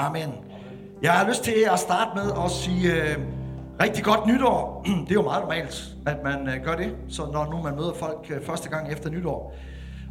Amen. 0.00 0.34
Jeg 1.02 1.12
har 1.12 1.28
lyst 1.28 1.44
til 1.44 1.66
at 1.72 1.78
starte 1.78 2.10
med 2.14 2.32
at 2.44 2.50
sige 2.50 2.92
øh, 2.92 3.18
rigtig 3.80 4.04
godt 4.04 4.26
nytår. 4.26 4.84
Det 5.04 5.10
er 5.10 5.14
jo 5.14 5.22
meget 5.22 5.42
normalt, 5.42 5.94
at 6.06 6.22
man 6.24 6.48
øh, 6.48 6.64
gør 6.64 6.76
det, 6.76 6.96
så 7.08 7.26
når 7.32 7.50
nu 7.50 7.62
man 7.62 7.76
møder 7.76 7.92
folk 7.94 8.26
øh, 8.30 8.44
første 8.44 8.68
gang 8.68 8.92
efter 8.92 9.10
nytår. 9.10 9.54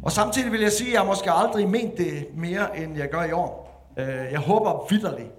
Og 0.02 0.12
samtidig 0.12 0.52
vil 0.52 0.60
jeg 0.60 0.72
sige, 0.72 0.90
at 0.90 0.94
jeg 0.94 1.06
måske 1.06 1.30
aldrig 1.30 1.68
ment 1.68 1.98
det 1.98 2.26
mere, 2.34 2.78
end 2.78 2.96
jeg 2.96 3.08
gør 3.10 3.24
i 3.24 3.32
år. 3.32 3.84
Øh, 3.96 4.06
jeg 4.06 4.38
håber 4.38 4.86
vidderligt, 4.90 5.30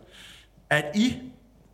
at 0.69 0.85
I, 0.95 1.17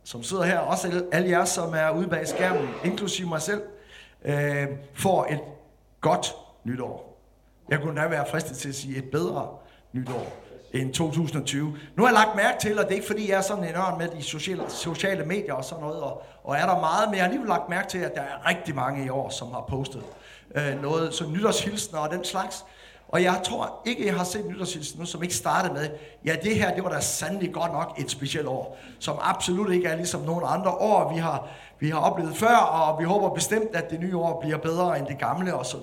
som 0.04 0.22
sidder 0.22 0.42
her, 0.42 0.58
også 0.58 1.04
alle 1.12 1.30
jer, 1.30 1.44
som 1.44 1.74
er 1.74 1.90
ude 1.90 2.08
bag 2.08 2.28
skærmen, 2.28 2.68
inklusive 2.84 3.28
mig 3.28 3.42
selv, 3.42 3.62
øh, 4.24 4.66
får 4.94 5.26
et 5.30 5.40
godt 6.00 6.34
nytår. 6.64 7.18
Jeg 7.68 7.80
kunne 7.80 8.00
da 8.00 8.08
være 8.08 8.26
fristet 8.30 8.56
til 8.56 8.68
at 8.68 8.74
sige 8.74 8.98
et 8.98 9.10
bedre 9.10 9.48
nytår 9.92 10.47
end 10.72 10.94
2020. 10.94 11.76
Nu 11.96 12.02
har 12.02 12.06
jeg 12.06 12.14
lagt 12.14 12.36
mærke 12.36 12.60
til, 12.60 12.78
og 12.78 12.84
det 12.84 12.90
er 12.90 12.94
ikke 12.94 13.06
fordi, 13.06 13.30
jeg 13.30 13.38
er 13.38 13.42
sådan 13.42 13.64
en 13.64 13.74
ørn 13.74 13.98
med 13.98 14.08
de 14.08 14.22
sociale, 14.22 14.62
sociale 14.68 15.24
medier 15.24 15.54
og 15.54 15.64
sådan 15.64 15.84
noget, 15.84 16.00
og, 16.00 16.22
og 16.44 16.56
er 16.56 16.66
der 16.66 16.80
meget, 16.80 17.08
men 17.08 17.14
jeg 17.14 17.22
har 17.22 17.28
alligevel 17.28 17.48
lagt 17.48 17.68
mærke 17.68 17.88
til, 17.88 17.98
at 17.98 18.14
der 18.14 18.20
er 18.20 18.48
rigtig 18.48 18.74
mange 18.74 19.06
i 19.06 19.08
år, 19.08 19.30
som 19.30 19.50
har 19.52 19.64
postet 19.68 20.02
øh, 20.54 20.82
noget, 20.82 21.14
så 21.14 21.28
nytårshilsner 21.28 21.98
og 21.98 22.10
den 22.10 22.24
slags. 22.24 22.64
Og 23.08 23.22
jeg 23.22 23.40
tror 23.44 23.82
ikke, 23.86 24.06
jeg 24.06 24.16
har 24.16 24.24
set 24.24 24.46
nytårshilsen 24.46 25.00
nu, 25.00 25.06
som 25.06 25.22
ikke 25.22 25.34
startede 25.34 25.74
med, 25.74 25.88
ja, 26.24 26.36
det 26.42 26.56
her, 26.56 26.74
det 26.74 26.84
var 26.84 26.90
da 26.90 27.00
sandelig 27.00 27.52
godt 27.52 27.72
nok 27.72 28.00
et 28.00 28.10
specielt 28.10 28.46
år, 28.46 28.78
som 28.98 29.16
absolut 29.20 29.72
ikke 29.72 29.88
er 29.88 29.96
ligesom 29.96 30.20
nogle 30.20 30.46
andre 30.46 30.70
år, 30.70 31.12
vi 31.12 31.18
har, 31.18 31.48
vi 31.80 31.90
har 31.90 31.98
oplevet 31.98 32.36
før, 32.36 32.56
og 32.56 33.00
vi 33.00 33.04
håber 33.04 33.28
bestemt, 33.28 33.76
at 33.76 33.90
det 33.90 34.00
nye 34.00 34.16
år 34.16 34.40
bliver 34.40 34.58
bedre 34.58 34.98
end 34.98 35.06
det 35.06 35.18
gamle 35.18 35.54
osv. 35.54 35.80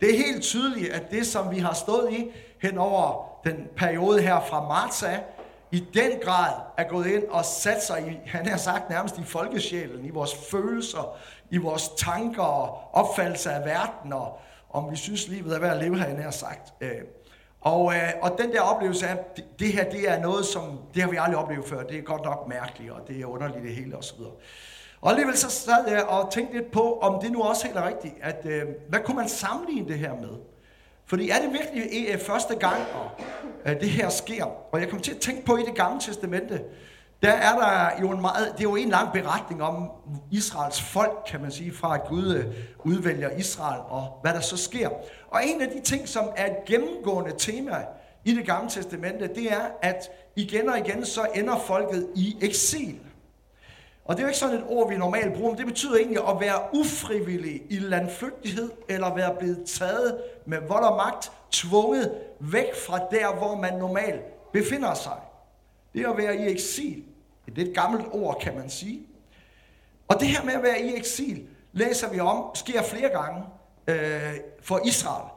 Det 0.00 0.10
er 0.10 0.16
helt 0.26 0.42
tydeligt, 0.42 0.92
at 0.92 1.10
det, 1.10 1.26
som 1.26 1.50
vi 1.50 1.58
har 1.58 1.74
stået 1.74 2.12
i 2.12 2.26
hen 2.62 2.78
over 2.78 3.31
den 3.44 3.68
periode 3.76 4.22
her 4.22 4.40
fra 4.40 4.68
marts 4.68 5.02
af, 5.02 5.24
i 5.70 5.84
den 5.94 6.10
grad 6.22 6.52
er 6.76 6.84
gået 6.84 7.06
ind 7.06 7.24
og 7.24 7.44
sat 7.44 7.82
sig 7.84 8.08
i, 8.08 8.28
han 8.28 8.46
har 8.46 8.56
sagt 8.56 8.90
nærmest 8.90 9.18
i 9.18 9.24
folkesjælen, 9.24 10.04
i 10.04 10.10
vores 10.10 10.34
følelser, 10.50 11.16
i 11.50 11.56
vores 11.56 11.88
tanker 11.88 12.42
og 12.42 12.78
opfattelse 12.92 13.50
af 13.50 13.64
verden, 13.64 14.12
og 14.12 14.38
om 14.70 14.90
vi 14.90 14.96
synes, 14.96 15.28
livet 15.28 15.54
er 15.54 15.60
værd 15.60 15.76
at 15.76 15.82
leve, 15.82 15.98
har 15.98 16.06
jeg 16.06 16.34
sagt. 16.34 16.72
Øh, 16.80 16.90
og, 17.60 17.94
øh, 17.94 18.10
og 18.22 18.38
den 18.38 18.52
der 18.52 18.60
oplevelse 18.60 19.08
af, 19.08 19.18
det, 19.36 19.44
det 19.58 19.72
her, 19.72 19.90
det 19.90 20.10
er 20.10 20.20
noget, 20.20 20.44
som, 20.44 20.78
det 20.94 21.02
har 21.02 21.10
vi 21.10 21.16
aldrig 21.20 21.36
oplevet 21.36 21.64
før, 21.64 21.82
det 21.82 21.98
er 21.98 22.02
godt 22.02 22.24
nok 22.24 22.48
mærkeligt, 22.48 22.92
og 22.92 23.00
det 23.08 23.20
er 23.20 23.26
underligt 23.26 23.64
det 23.64 23.74
hele, 23.74 23.96
osv. 23.96 24.20
Og 25.00 25.10
alligevel 25.10 25.36
så 25.36 25.50
sad 25.50 25.88
jeg 25.88 26.04
og 26.04 26.32
tænkte 26.32 26.56
lidt 26.56 26.70
på, 26.70 26.98
om 26.98 27.20
det 27.22 27.32
nu 27.32 27.42
også 27.42 27.66
helt 27.66 27.78
er 27.78 27.88
rigtigt, 27.88 28.14
at 28.22 28.46
øh, 28.46 28.62
hvad 28.88 29.00
kunne 29.00 29.16
man 29.16 29.28
sammenligne 29.28 29.88
det 29.88 29.98
her 29.98 30.14
med? 30.14 30.30
Fordi 31.12 31.28
er 31.30 31.40
det 31.42 31.52
virkelig 31.52 32.20
første 32.20 32.54
gang, 32.54 32.82
at 33.64 33.74
øh, 33.74 33.80
det 33.80 33.90
her 33.90 34.08
sker? 34.08 34.44
Og 34.44 34.80
jeg 34.80 34.88
kommer 34.88 35.02
til 35.02 35.14
at 35.14 35.20
tænke 35.20 35.44
på 35.44 35.56
i 35.56 35.62
det 35.62 35.74
gamle 35.74 36.00
testamente, 36.00 36.60
der 37.22 37.30
er 37.30 37.58
der 37.58 38.00
jo 38.00 38.10
en 38.10 38.20
meget, 38.20 38.52
det 38.52 38.58
er 38.58 38.70
jo 38.70 38.76
en 38.76 38.88
lang 38.88 39.12
beretning 39.12 39.62
om 39.62 39.90
Israels 40.30 40.82
folk, 40.82 41.12
kan 41.26 41.40
man 41.40 41.50
sige, 41.50 41.72
fra 41.72 41.94
at 41.94 42.04
Gud 42.08 42.34
øh, 42.34 42.44
udvælger 42.84 43.30
Israel, 43.30 43.80
og 43.88 44.18
hvad 44.22 44.34
der 44.34 44.40
så 44.40 44.56
sker. 44.56 44.88
Og 45.30 45.40
en 45.46 45.60
af 45.60 45.68
de 45.68 45.80
ting, 45.80 46.08
som 46.08 46.24
er 46.36 46.46
et 46.46 46.56
gennemgående 46.66 47.32
tema 47.38 47.84
i 48.24 48.34
det 48.34 48.46
gamle 48.46 48.70
testamente, 48.70 49.28
det 49.34 49.52
er, 49.52 49.62
at 49.82 50.10
igen 50.36 50.68
og 50.68 50.78
igen 50.78 51.04
så 51.04 51.26
ender 51.34 51.58
folket 51.58 52.08
i 52.16 52.36
eksil. 52.40 53.00
Og 54.04 54.16
det 54.16 54.22
er 54.22 54.26
jo 54.26 54.28
ikke 54.28 54.38
sådan 54.38 54.56
et 54.56 54.64
ord, 54.68 54.88
vi 54.88 54.96
normalt 54.96 55.34
bruger, 55.34 55.50
men 55.50 55.58
det 55.58 55.66
betyder 55.66 55.96
egentlig 55.96 56.28
at 56.28 56.40
være 56.40 56.60
ufrivillig 56.74 57.62
i 57.70 57.78
landflygtighed, 57.78 58.70
eller 58.88 59.14
være 59.14 59.34
blevet 59.38 59.64
taget 59.66 60.18
med 60.46 60.58
vold 60.68 60.84
og 60.84 60.96
magt, 60.96 61.32
tvunget 61.50 62.12
væk 62.40 62.74
fra 62.86 62.98
der, 63.10 63.34
hvor 63.34 63.56
man 63.56 63.74
normalt 63.78 64.52
befinder 64.52 64.94
sig. 64.94 65.18
Det 65.94 66.02
er 66.02 66.10
at 66.10 66.16
være 66.16 66.36
i 66.36 66.52
eksil. 66.52 67.04
Det 67.46 67.66
er 67.66 67.70
et 67.70 67.74
gammelt 67.74 68.06
ord, 68.12 68.40
kan 68.40 68.56
man 68.56 68.70
sige. 68.70 69.06
Og 70.08 70.20
det 70.20 70.28
her 70.28 70.44
med 70.44 70.52
at 70.52 70.62
være 70.62 70.80
i 70.80 70.96
eksil, 70.96 71.46
læser 71.72 72.10
vi 72.10 72.20
om, 72.20 72.44
sker 72.54 72.82
flere 72.82 73.08
gange 73.08 73.44
øh, 73.86 74.36
for 74.62 74.80
Israel. 74.84 75.28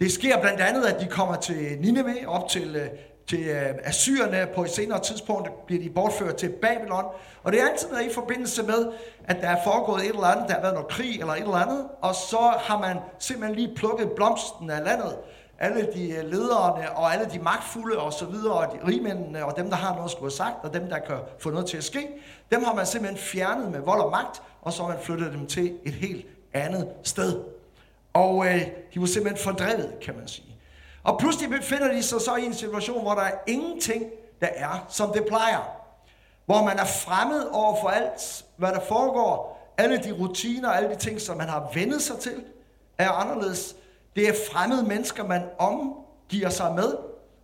Det 0.00 0.12
sker 0.12 0.40
blandt 0.40 0.60
andet, 0.60 0.84
at 0.84 1.00
de 1.00 1.06
kommer 1.06 1.36
til 1.36 1.78
Nineveh, 1.80 2.26
op 2.26 2.48
til 2.48 2.76
øh, 2.76 2.88
til 3.26 3.40
øh, 3.40 3.74
Assyrerne 3.84 4.48
på 4.54 4.64
et 4.64 4.70
senere 4.70 5.00
tidspunkt 5.00 5.66
bliver 5.66 5.82
de 5.82 5.90
bortført 5.90 6.36
til 6.36 6.48
Babylon. 6.48 7.04
Og 7.42 7.52
det 7.52 7.60
er 7.60 7.68
altid 7.68 7.88
været 7.88 8.10
i 8.10 8.14
forbindelse 8.14 8.62
med, 8.62 8.92
at 9.24 9.36
der 9.40 9.48
er 9.48 9.64
foregået 9.64 10.02
et 10.02 10.08
eller 10.08 10.24
andet, 10.24 10.48
der 10.48 10.54
har 10.54 10.60
været 10.60 10.74
noget 10.74 10.88
krig 10.88 11.20
eller 11.20 11.32
et 11.32 11.40
eller 11.40 11.54
andet, 11.54 11.86
og 12.00 12.14
så 12.14 12.54
har 12.58 12.80
man 12.80 12.96
simpelthen 13.18 13.56
lige 13.56 13.74
plukket 13.76 14.10
blomsten 14.16 14.70
af 14.70 14.84
landet. 14.84 15.16
Alle 15.58 15.88
de 15.94 16.10
øh, 16.10 16.24
lederne 16.24 16.96
og 16.96 17.12
alle 17.12 17.26
de 17.32 17.38
magtfulde 17.38 17.98
og 17.98 18.12
så 18.12 18.26
videre, 18.26 18.52
og 18.52 18.72
de 18.72 18.86
rigmændene 18.86 19.44
og 19.44 19.56
dem, 19.56 19.68
der 19.70 19.76
har 19.76 19.92
noget 19.92 20.04
at 20.04 20.10
skulle 20.10 20.24
have 20.24 20.36
sagt, 20.36 20.64
og 20.64 20.74
dem, 20.74 20.88
der 20.88 20.98
kan 20.98 21.16
få 21.38 21.50
noget 21.50 21.66
til 21.66 21.76
at 21.76 21.84
ske, 21.84 22.08
dem 22.52 22.64
har 22.64 22.74
man 22.74 22.86
simpelthen 22.86 23.18
fjernet 23.18 23.70
med 23.70 23.80
vold 23.80 24.00
og 24.00 24.10
magt, 24.10 24.42
og 24.62 24.72
så 24.72 24.82
har 24.82 24.88
man 24.88 24.98
flyttet 25.02 25.32
dem 25.32 25.46
til 25.46 25.78
et 25.84 25.92
helt 25.94 26.26
andet 26.52 26.88
sted. 27.02 27.40
Og 28.12 28.46
øh, 28.46 28.60
de 28.94 29.00
var 29.00 29.06
simpelthen 29.06 29.44
fordrevet, 29.44 29.92
kan 30.02 30.16
man 30.16 30.28
sige. 30.28 30.53
Og 31.04 31.18
pludselig 31.18 31.50
befinder 31.50 31.92
de 31.92 32.02
sig 32.02 32.20
så 32.20 32.36
i 32.36 32.44
en 32.44 32.54
situation, 32.54 33.02
hvor 33.02 33.14
der 33.14 33.22
er 33.22 33.34
ingenting, 33.46 34.04
der 34.40 34.48
er, 34.54 34.86
som 34.88 35.12
det 35.12 35.24
plejer. 35.28 35.58
Hvor 36.46 36.64
man 36.64 36.78
er 36.78 36.84
fremmed 36.84 37.44
over 37.52 37.80
for 37.80 37.88
alt, 37.88 38.44
hvad 38.56 38.68
der 38.68 38.80
foregår. 38.80 39.54
Alle 39.78 39.98
de 39.98 40.12
rutiner, 40.12 40.70
alle 40.70 40.88
de 40.88 40.96
ting, 40.96 41.20
som 41.20 41.36
man 41.36 41.48
har 41.48 41.70
vendet 41.74 42.02
sig 42.02 42.18
til, 42.18 42.44
er 42.98 43.10
anderledes. 43.10 43.76
Det 44.16 44.28
er 44.28 44.32
fremmede 44.52 44.82
mennesker, 44.82 45.24
man 45.24 45.42
omgiver 45.58 46.48
sig 46.48 46.74
med. 46.74 46.94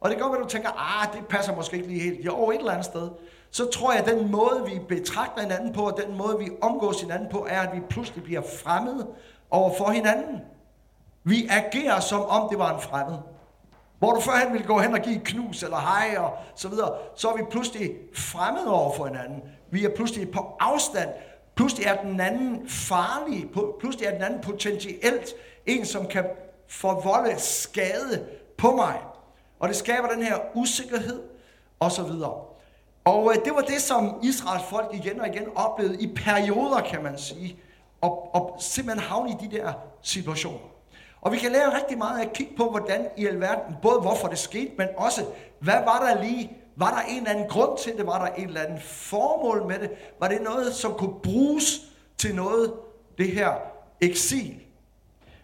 Og 0.01 0.11
det 0.11 0.19
gør, 0.19 0.25
at 0.25 0.41
du 0.43 0.49
tænker, 0.49 0.69
ah, 1.03 1.13
det 1.13 1.27
passer 1.27 1.57
måske 1.57 1.77
ikke 1.77 1.89
lige 1.89 2.01
helt. 2.01 2.25
Jo, 2.27 2.51
et 2.51 2.59
eller 2.59 2.73
andet 2.73 2.87
sted. 2.87 3.09
Så 3.51 3.71
tror 3.71 3.93
jeg, 3.93 4.01
at 4.01 4.09
den 4.09 4.31
måde, 4.31 4.65
vi 4.67 4.81
betragter 4.89 5.43
hinanden 5.43 5.73
på, 5.73 5.83
og 5.83 6.01
den 6.07 6.17
måde, 6.17 6.39
vi 6.39 6.51
omgås 6.63 7.01
hinanden 7.01 7.29
på, 7.31 7.47
er, 7.51 7.61
at 7.61 7.77
vi 7.77 7.81
pludselig 7.91 8.25
bliver 8.25 8.43
fremmede 8.63 9.07
over 9.51 9.75
for 9.79 9.91
hinanden. 9.91 10.41
Vi 11.25 11.49
agerer, 11.51 12.01
som 12.01 12.23
om 12.23 12.49
det 12.49 12.59
var 12.59 12.75
en 12.75 12.81
fremmed. 12.81 13.19
Hvor 14.01 14.13
du 14.13 14.21
førhen 14.21 14.53
ville 14.53 14.67
gå 14.67 14.79
hen 14.79 14.95
og 14.95 15.01
give 15.01 15.17
et 15.17 15.25
knus 15.25 15.63
eller 15.63 15.79
hej 15.79 16.17
og 16.19 16.33
så 16.55 16.69
videre, 16.69 16.93
så 17.17 17.29
er 17.29 17.37
vi 17.37 17.43
pludselig 17.51 17.97
fremmede 18.15 18.75
over 18.75 18.97
for 18.97 19.07
hinanden. 19.07 19.43
Vi 19.71 19.85
er 19.85 19.95
pludselig 19.97 20.31
på 20.31 20.57
afstand. 20.61 21.09
Pludselig 21.55 21.87
er 21.87 22.03
den 22.03 22.21
anden 22.21 22.69
farlig. 22.69 23.51
Pludselig 23.81 24.07
er 24.07 24.13
den 24.13 24.23
anden 24.23 24.41
potentielt 24.41 25.35
en, 25.67 25.85
som 25.85 26.07
kan 26.07 26.25
forvolde 26.69 27.41
skade 27.41 28.27
på 28.59 28.77
mig. 28.77 29.01
Og 29.59 29.69
det 29.69 29.77
skaber 29.77 30.09
den 30.09 30.23
her 30.23 30.37
usikkerhed 30.55 31.23
og 31.81 31.93
så 31.93 32.03
videre. 32.03 32.35
Og 33.05 33.33
øh, 33.33 33.45
det 33.45 33.55
var 33.55 33.61
det, 33.61 33.81
som 33.81 34.21
Israels 34.23 34.65
folk 34.71 34.95
igen 34.95 35.21
og 35.21 35.29
igen 35.29 35.45
oplevede 35.57 36.03
i 36.03 36.15
perioder, 36.15 36.81
kan 36.81 37.03
man 37.03 37.19
sige. 37.19 37.57
Og, 38.01 38.35
og 38.35 38.57
simpelthen 38.61 39.09
havne 39.09 39.31
i 39.31 39.47
de 39.49 39.57
der 39.57 39.73
situationer. 40.03 40.70
Og 41.21 41.33
vi 41.33 41.39
kan 41.39 41.53
lære 41.53 41.77
rigtig 41.77 41.99
meget 41.99 42.21
af 42.21 42.25
at 42.25 42.33
kigge 42.33 42.57
på, 42.57 42.71
hvordan 42.71 43.09
i 43.17 43.27
alverden, 43.27 43.77
både 43.83 44.01
hvorfor 44.01 44.29
det 44.29 44.39
skete, 44.39 44.71
men 44.79 44.89
også, 44.97 45.25
hvad 45.59 45.75
var 45.85 45.99
der 46.07 46.23
lige? 46.23 46.53
Var 46.77 46.91
der 46.91 47.01
en 47.09 47.17
eller 47.17 47.31
anden 47.31 47.49
grund 47.49 47.79
til 47.79 47.97
det? 47.97 48.07
Var 48.07 48.27
der 48.27 48.35
en 48.35 48.47
eller 48.47 48.61
anden 48.61 48.81
formål 48.81 49.67
med 49.67 49.79
det? 49.79 49.91
Var 50.21 50.29
det 50.29 50.43
noget, 50.43 50.75
som 50.75 50.95
kunne 50.95 51.21
bruges 51.23 51.81
til 52.19 52.35
noget, 52.35 52.73
det 53.19 53.33
her 53.33 53.53
eksil? 54.01 54.61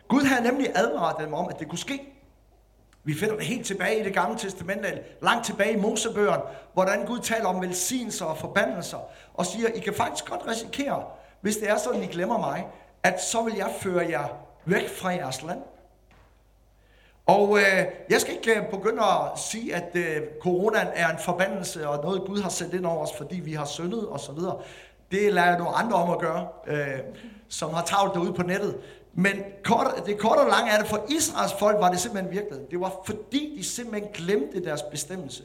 Gud 0.09 0.23
havde 0.23 0.43
nemlig 0.43 0.73
advaret 0.75 1.17
dem 1.21 1.35
om, 1.35 1.49
at 1.49 1.59
det 1.59 1.69
kunne 1.69 1.79
ske. 1.79 2.13
Vi 3.05 3.15
finder 3.15 3.37
det 3.37 3.45
helt 3.47 3.67
tilbage 3.67 4.01
i 4.01 4.05
det 4.05 4.15
gamle 4.15 4.39
testamente, 4.39 5.03
langt 5.23 5.47
tilbage 5.47 5.73
i 5.73 5.81
Mosebøgerne, 5.81 6.43
hvordan 6.73 7.07
Gud 7.07 7.19
taler 7.19 7.47
om 7.47 7.63
velsignelser 7.63 8.25
og 8.25 8.39
forbandelser, 8.39 8.99
og 9.35 9.47
siger, 9.47 9.69
I 9.69 9.81
kan 9.81 9.95
faktisk 9.95 10.31
godt 10.31 10.47
risikere, 10.47 11.05
hvis 11.41 11.57
det 11.57 11.71
er 11.71 11.77
sådan, 11.77 12.03
I 12.03 12.07
glemmer 12.07 12.39
mig, 12.39 12.67
at 13.03 13.23
så 13.23 13.43
vil 13.43 13.55
jeg 13.55 13.71
føre 13.81 14.07
jer 14.11 14.46
væk 14.67 14.89
fra 14.89 15.09
jeres 15.09 15.43
land. 15.43 15.63
Og 17.27 17.59
øh, 17.59 17.87
jeg 18.11 18.21
skal 18.21 18.35
ikke 18.35 18.61
øh, 18.61 18.71
begynde 18.71 19.03
at 19.03 19.39
sige, 19.39 19.75
at 19.75 19.91
øh, 19.95 20.23
coronaen 20.41 20.89
er 20.95 21.09
en 21.09 21.19
forbandelse, 21.19 21.89
og 21.89 22.03
noget 22.05 22.23
Gud 22.27 22.41
har 22.43 22.49
sendt 22.49 22.75
ind 22.75 22.87
over 22.87 23.03
os, 23.03 23.17
fordi 23.17 23.41
vi 23.41 23.53
har 23.53 23.65
syndet 23.65 24.09
og 24.09 24.21
så 24.21 24.33
videre. 24.33 24.59
Det 25.11 25.33
lader 25.33 25.47
jeg 25.47 25.59
nogle 25.59 25.75
andre 25.75 25.97
om 25.97 26.11
at 26.11 26.19
gøre, 26.19 26.49
øh, 26.67 26.99
som 27.49 27.75
har 27.75 27.83
travlt 27.83 28.15
derude 28.15 28.33
på 28.33 28.43
nettet. 28.43 28.79
Men 29.15 29.43
kort, 29.65 29.87
det 30.07 30.19
korte 30.19 30.39
og 30.39 30.49
lange 30.49 30.73
er 30.73 30.79
det, 30.79 30.87
for 30.87 31.07
Israels 31.09 31.53
folk 31.59 31.77
var 31.81 31.91
det 31.91 32.01
simpelthen 32.01 32.33
virkeligheden. 32.33 32.71
Det 32.71 32.81
var 32.81 33.03
fordi, 33.07 33.55
de 33.59 33.65
simpelthen 33.65 34.13
glemte 34.15 34.65
deres 34.65 34.83
bestemmelse. 34.83 35.43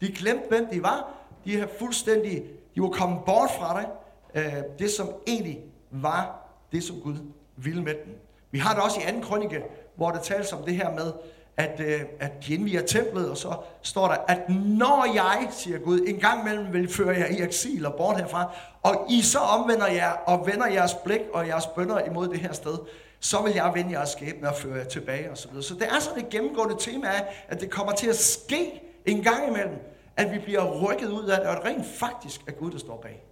De 0.00 0.12
glemte, 0.12 0.48
hvem 0.48 0.66
de 0.72 0.82
var. 0.82 1.12
De 1.44 1.58
har 1.58 1.68
fuldstændig, 1.78 2.44
de 2.74 2.82
var 2.82 2.88
kommet 2.88 3.20
bort 3.26 3.50
fra 3.58 3.80
det. 3.80 3.88
Øh, 4.34 4.62
det, 4.78 4.90
som 4.90 5.08
egentlig 5.26 5.60
var 5.90 6.48
det, 6.72 6.84
som 6.84 7.00
Gud 7.00 7.16
ville 7.56 7.82
med 7.82 7.94
dem. 7.94 8.23
Vi 8.54 8.58
har 8.58 8.74
det 8.74 8.82
også 8.82 9.00
i 9.00 9.02
anden 9.02 9.22
krønike, 9.22 9.62
hvor 9.94 10.10
der 10.10 10.20
tales 10.20 10.52
om 10.52 10.62
det 10.62 10.76
her 10.76 10.90
med, 10.90 11.12
at, 11.56 11.80
øh, 11.80 12.00
at 12.20 12.32
de 12.46 12.54
indviger 12.54 12.82
templet, 12.82 13.30
og 13.30 13.36
så 13.36 13.56
står 13.82 14.08
der, 14.08 14.16
at 14.28 14.48
når 14.48 15.14
jeg, 15.14 15.48
siger 15.50 15.78
Gud, 15.78 16.00
en 16.06 16.20
gang 16.20 16.40
imellem 16.40 16.72
vil 16.72 16.92
føre 16.92 17.16
jer 17.16 17.26
i 17.26 17.42
eksil 17.42 17.86
og 17.86 17.94
bort 17.94 18.16
herfra, 18.16 18.54
og 18.82 19.06
I 19.10 19.22
så 19.22 19.38
omvender 19.38 19.86
jer 19.86 20.10
og 20.10 20.46
vender 20.46 20.66
jeres 20.66 20.94
blik 21.04 21.20
og 21.32 21.48
jeres 21.48 21.66
bønder 21.66 22.00
imod 22.00 22.28
det 22.28 22.40
her 22.40 22.52
sted, 22.52 22.78
så 23.20 23.42
vil 23.42 23.54
jeg 23.54 23.72
vende 23.74 23.98
jeres 23.98 24.08
skæbne 24.08 24.48
og 24.48 24.54
føre 24.54 24.78
jer 24.78 24.84
tilbage 24.84 25.30
osv. 25.30 25.54
Så, 25.54 25.62
så 25.62 25.74
det 25.74 25.86
er 25.96 26.00
sådan 26.00 26.24
et 26.24 26.28
gennemgående 26.28 26.76
tema 26.78 27.06
af, 27.06 27.44
at 27.48 27.60
det 27.60 27.70
kommer 27.70 27.92
til 27.92 28.08
at 28.08 28.16
ske 28.16 28.82
en 29.06 29.22
gang 29.22 29.48
imellem, 29.48 29.76
at 30.16 30.32
vi 30.32 30.38
bliver 30.38 30.80
rykket 30.80 31.08
ud 31.08 31.24
af 31.24 31.40
det, 31.40 31.48
og 31.48 31.56
det 31.56 31.64
rent 31.64 31.86
faktisk 31.86 32.40
er 32.46 32.52
Gud, 32.52 32.70
der 32.70 32.78
står 32.78 33.00
bag. 33.02 33.24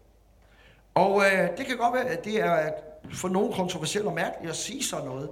Og 0.95 1.23
øh, 1.25 1.59
det 1.59 1.67
kan 1.67 1.77
godt 1.77 1.95
være, 1.95 2.05
at 2.05 2.25
det 2.25 2.41
er 2.41 2.71
for 3.11 3.29
nogen 3.29 3.53
kontroversielt 3.53 4.07
og 4.07 4.13
mærkeligt 4.13 4.51
at 4.51 4.57
sige 4.57 4.85
sådan 4.85 5.05
noget. 5.05 5.31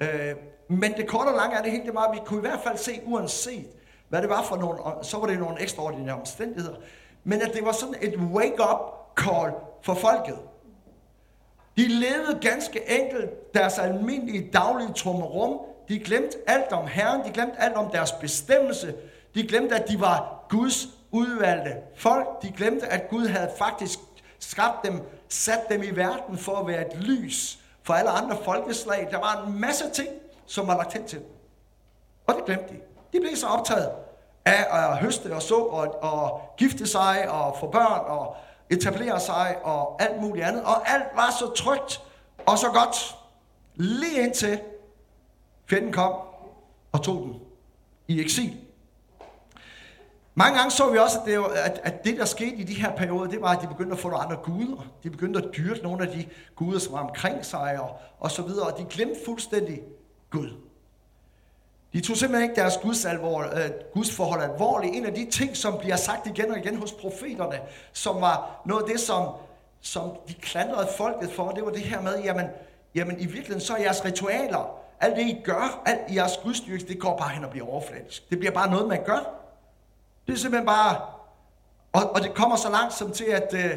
Øh, 0.00 0.34
men 0.68 0.92
det 0.92 1.06
korte 1.08 1.28
og 1.28 1.36
lange 1.36 1.56
er 1.56 1.62
det 1.62 1.72
helt 1.72 1.84
det 1.84 1.94
meget, 1.94 2.14
vi 2.14 2.20
kunne 2.26 2.38
i 2.38 2.48
hvert 2.48 2.60
fald 2.64 2.76
se, 2.76 3.00
uanset 3.04 3.66
hvad 4.08 4.22
det 4.22 4.30
var 4.30 4.42
for 4.42 4.56
nogle, 4.56 4.78
så 5.02 5.18
var 5.18 5.26
det 5.26 5.38
nogle 5.38 5.62
ekstraordinære 5.62 6.14
omstændigheder, 6.14 6.76
men 7.24 7.42
at 7.42 7.54
det 7.54 7.64
var 7.64 7.72
sådan 7.72 7.94
et 8.00 8.16
wake-up 8.16 8.78
call 9.16 9.52
for 9.82 9.94
folket. 9.94 10.38
De 11.76 11.88
levede 11.88 12.38
ganske 12.40 13.00
enkelt 13.00 13.54
deres 13.54 13.78
almindelige 13.78 14.50
daglige 14.52 14.92
trummerum. 14.92 15.60
De 15.88 15.98
glemte 15.98 16.38
alt 16.46 16.72
om 16.72 16.86
Herren, 16.86 17.24
de 17.24 17.30
glemte 17.30 17.60
alt 17.60 17.74
om 17.74 17.90
deres 17.90 18.12
bestemmelse. 18.12 18.94
De 19.34 19.42
glemte, 19.42 19.74
at 19.74 19.88
de 19.88 20.00
var 20.00 20.46
Guds 20.48 20.88
udvalgte 21.10 21.76
folk. 21.96 22.42
De 22.42 22.52
glemte, 22.56 22.86
at 22.86 23.08
Gud 23.08 23.26
havde 23.26 23.50
faktisk 23.58 23.98
skabt 24.38 24.86
dem, 24.86 25.00
sat 25.28 25.60
dem 25.68 25.82
i 25.82 25.90
verden 25.90 26.38
for 26.38 26.56
at 26.56 26.66
være 26.66 26.94
et 26.94 27.02
lys 27.02 27.58
for 27.82 27.94
alle 27.94 28.10
andre 28.10 28.36
folkeslag. 28.44 29.08
Der 29.10 29.18
var 29.18 29.46
en 29.46 29.60
masse 29.60 29.90
ting, 29.90 30.08
som 30.46 30.66
var 30.66 30.76
lagt 30.76 30.92
hen 30.92 31.06
til 31.06 31.18
dem. 31.18 31.28
Og 32.26 32.34
det 32.34 32.44
glemte 32.44 32.74
de. 32.74 32.80
De 33.12 33.20
blev 33.20 33.36
så 33.36 33.46
optaget 33.46 33.90
af 34.44 34.90
at 34.90 34.98
høste 34.98 35.34
og 35.34 35.42
så 35.42 35.54
og, 35.54 36.02
og 36.02 36.40
gifte 36.56 36.86
sig 36.86 37.30
og 37.30 37.56
få 37.60 37.70
børn 37.70 38.00
og 38.06 38.36
etablere 38.70 39.20
sig 39.20 39.58
og 39.62 40.02
alt 40.02 40.20
muligt 40.20 40.46
andet. 40.46 40.62
Og 40.62 40.90
alt 40.90 41.08
var 41.14 41.30
så 41.38 41.52
trygt 41.56 42.02
og 42.46 42.58
så 42.58 42.66
godt, 42.68 43.16
lige 43.74 44.22
indtil 44.22 44.60
fjenden 45.66 45.92
kom 45.92 46.12
og 46.92 47.02
tog 47.02 47.22
den 47.22 47.40
i 48.08 48.20
eksil. 48.20 48.67
Mange 50.38 50.58
gange 50.58 50.70
så 50.70 50.90
vi 50.90 50.98
også, 50.98 51.18
at 51.18 51.26
det, 51.26 51.44
at, 51.64 51.80
at 51.82 52.04
det, 52.04 52.18
der 52.18 52.24
skete 52.24 52.56
i 52.56 52.62
de 52.62 52.74
her 52.74 52.96
perioder, 52.96 53.30
det 53.30 53.40
var, 53.40 53.56
at 53.56 53.62
de 53.62 53.66
begyndte 53.66 53.92
at 53.92 53.98
få 53.98 54.08
nogle 54.08 54.24
andre 54.24 54.36
guder. 54.36 54.86
De 55.02 55.10
begyndte 55.10 55.38
at 55.38 55.48
dyrke 55.56 55.82
nogle 55.82 56.06
af 56.06 56.12
de 56.12 56.26
guder, 56.56 56.78
som 56.78 56.92
var 56.92 56.98
omkring 56.98 57.44
sig 57.44 57.80
og, 57.80 57.96
og 58.18 58.30
så 58.30 58.42
videre. 58.42 58.66
Og 58.66 58.78
de 58.78 58.84
glemte 58.90 59.20
fuldstændig 59.24 59.80
Gud. 60.30 60.50
De 61.92 62.00
tog 62.00 62.16
simpelthen 62.16 62.50
ikke 62.50 62.60
deres 62.60 62.76
Guds, 62.82 63.04
alvor, 63.04 63.40
øh, 63.42 63.70
Guds 63.94 64.16
forhold 64.16 64.42
alvorligt. 64.42 64.96
En 64.96 65.06
af 65.06 65.14
de 65.14 65.30
ting, 65.30 65.56
som 65.56 65.78
bliver 65.78 65.96
sagt 65.96 66.26
igen 66.26 66.50
og 66.50 66.58
igen 66.58 66.76
hos 66.76 66.92
profeterne, 66.92 67.60
som 67.92 68.20
var 68.20 68.62
noget 68.66 68.82
af 68.82 68.88
det, 68.88 69.00
som, 69.00 69.28
som 69.80 70.10
de 70.28 70.34
klandrede 70.34 70.88
folket 70.96 71.30
for, 71.30 71.50
det 71.50 71.64
var 71.64 71.70
det 71.70 71.82
her 71.82 72.00
med, 72.00 72.22
jamen, 72.24 72.46
jamen 72.94 73.20
i 73.20 73.24
virkeligheden 73.24 73.60
så 73.60 73.74
er 73.74 73.82
jeres 73.82 74.04
ritualer, 74.04 74.78
alt 75.00 75.16
det 75.16 75.22
I 75.22 75.40
gør, 75.44 75.82
alt 75.86 76.00
i 76.10 76.16
jeres 76.16 76.36
gudstyrkelse, 76.42 76.88
det 76.88 77.00
går 77.00 77.16
bare 77.16 77.28
hen 77.28 77.44
og 77.44 77.50
bliver 77.50 77.66
overfladisk. 77.66 78.30
Det 78.30 78.38
bliver 78.38 78.52
bare 78.52 78.70
noget, 78.70 78.88
man 78.88 79.04
gør. 79.04 79.47
Det 80.28 80.34
er 80.34 80.38
simpelthen 80.38 80.66
bare... 80.66 81.00
Og, 81.92 82.10
og 82.14 82.22
det 82.22 82.34
kommer 82.34 82.56
så 82.56 82.70
langt 82.70 82.94
som 82.94 83.12
til, 83.12 83.24
at, 83.24 83.54
øh, 83.54 83.76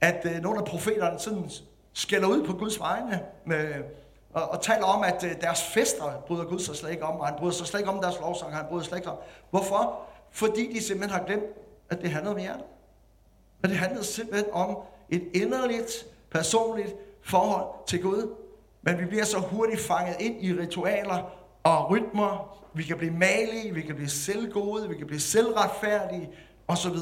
at, 0.00 0.26
at 0.26 0.42
nogle 0.42 0.58
af 0.58 0.64
profeterne 0.64 1.18
sådan 1.18 1.50
skælder 1.92 2.28
ud 2.28 2.46
på 2.46 2.52
Guds 2.52 2.80
vegne 2.80 3.22
med, 3.46 3.74
og, 4.32 4.50
og 4.50 4.60
taler 4.62 4.84
om, 4.84 5.02
at 5.04 5.24
øh, 5.24 5.40
deres 5.40 5.62
fester 5.62 6.22
bryder 6.26 6.44
Gud 6.44 6.58
sig 6.58 6.76
slet 6.76 6.90
ikke 6.90 7.04
om, 7.04 7.20
og 7.20 7.26
han 7.26 7.34
bryder 7.38 7.52
sig 7.52 7.66
slet 7.66 7.80
ikke 7.80 7.90
om 7.90 8.00
deres 8.00 8.20
lovsang, 8.20 8.54
han 8.54 8.64
bryder 8.68 8.84
slet 8.84 8.98
ikke 8.98 9.10
om. 9.10 9.16
Hvorfor? 9.50 10.00
Fordi 10.30 10.72
de 10.72 10.82
simpelthen 10.82 11.18
har 11.18 11.26
glemt, 11.26 11.44
at 11.90 12.02
det 12.02 12.10
handlede 12.10 12.34
om 12.34 12.40
hjertet. 12.40 12.64
At 13.62 13.70
det 13.70 13.78
handlede 13.78 14.04
simpelthen 14.04 14.52
om 14.52 14.76
et 15.08 15.28
inderligt, 15.34 16.06
personligt 16.30 16.94
forhold 17.22 17.66
til 17.86 18.02
Gud. 18.02 18.34
Men 18.82 18.98
vi 18.98 19.04
bliver 19.04 19.24
så 19.24 19.38
hurtigt 19.38 19.80
fanget 19.80 20.16
ind 20.20 20.44
i 20.44 20.52
ritualer 20.52 21.30
og 21.62 21.90
rytmer. 21.90 22.61
Vi 22.74 22.82
kan 22.82 22.98
blive 22.98 23.12
malige, 23.12 23.74
vi 23.74 23.82
kan 23.82 23.94
blive 23.94 24.08
selvgode, 24.08 24.88
vi 24.88 24.96
kan 24.96 25.06
blive 25.06 25.20
selvretfærdige 25.20 26.30
osv. 26.68 26.96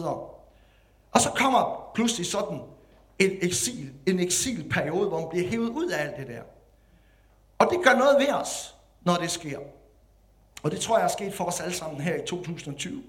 Og 1.12 1.20
så 1.20 1.30
kommer 1.36 1.90
pludselig 1.94 2.26
sådan 2.26 2.60
en 3.18 3.30
eksil, 3.42 3.92
en 4.06 4.20
eksilperiode, 4.20 5.08
hvor 5.08 5.20
man 5.20 5.28
bliver 5.30 5.48
hævet 5.48 5.68
ud 5.68 5.90
af 5.90 6.02
alt 6.02 6.16
det 6.16 6.26
der. 6.26 6.42
Og 7.58 7.66
det 7.70 7.84
gør 7.84 7.98
noget 7.98 8.16
ved 8.18 8.34
os, 8.34 8.74
når 9.02 9.14
det 9.14 9.30
sker. 9.30 9.58
Og 10.62 10.70
det 10.70 10.80
tror 10.80 10.98
jeg 10.98 11.04
er 11.04 11.08
sket 11.08 11.34
for 11.34 11.44
os 11.44 11.60
alle 11.60 11.74
sammen 11.74 12.00
her 12.00 12.14
i 12.14 12.26
2020. 12.26 13.02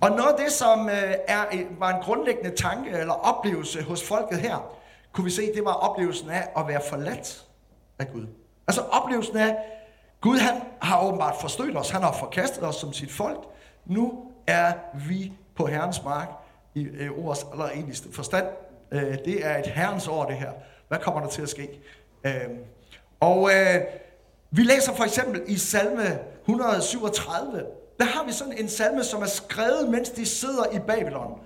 Og 0.00 0.10
noget 0.10 0.32
af 0.32 0.38
det, 0.44 0.52
som 0.52 0.88
øh, 0.88 1.14
er, 1.28 1.44
var 1.78 1.96
en 1.96 2.02
grundlæggende 2.02 2.56
tanke 2.56 2.90
eller 2.90 3.12
oplevelse 3.12 3.82
hos 3.82 4.08
folket 4.08 4.38
her, 4.38 4.76
kunne 5.12 5.24
vi 5.24 5.30
se, 5.30 5.54
det 5.54 5.64
var 5.64 5.72
oplevelsen 5.72 6.30
af 6.30 6.48
at 6.56 6.68
være 6.68 6.80
forladt 6.88 7.46
af 7.98 8.12
Gud. 8.12 8.26
Altså 8.68 8.80
oplevelsen 8.80 9.36
af, 9.36 9.56
Gud 10.20 10.38
han 10.38 10.62
har 10.82 11.06
åbenbart 11.06 11.34
forstødt 11.40 11.76
os, 11.76 11.90
han 11.90 12.02
har 12.02 12.12
forkastet 12.12 12.64
os 12.64 12.76
som 12.76 12.92
sit 12.92 13.12
folk. 13.12 13.38
Nu 13.86 14.24
er 14.46 14.72
vi 15.08 15.32
på 15.56 15.66
Herrens 15.66 16.04
mark 16.04 16.28
i 16.74 16.84
øh, 16.84 17.10
ordets 17.10 17.46
allerenligste 17.52 18.12
forstand. 18.12 18.46
Øh, 18.92 19.18
det 19.24 19.46
er 19.46 19.58
et 19.58 19.66
Herrens 19.66 20.08
år, 20.08 20.24
det 20.24 20.36
her. 20.36 20.50
Hvad 20.88 20.98
kommer 20.98 21.20
der 21.20 21.28
til 21.28 21.42
at 21.42 21.48
ske? 21.48 21.80
Øh, 22.24 22.32
og 23.20 23.50
øh, 23.54 23.80
vi 24.50 24.62
læser 24.62 24.94
for 24.94 25.04
eksempel 25.04 25.42
i 25.46 25.56
salme 25.56 26.18
137, 26.40 27.66
der 27.98 28.04
har 28.04 28.24
vi 28.24 28.32
sådan 28.32 28.58
en 28.58 28.68
salme, 28.68 29.04
som 29.04 29.22
er 29.22 29.26
skrevet, 29.26 29.90
mens 29.90 30.10
de 30.10 30.26
sidder 30.26 30.64
i 30.72 30.78
Babylon. 30.78 31.40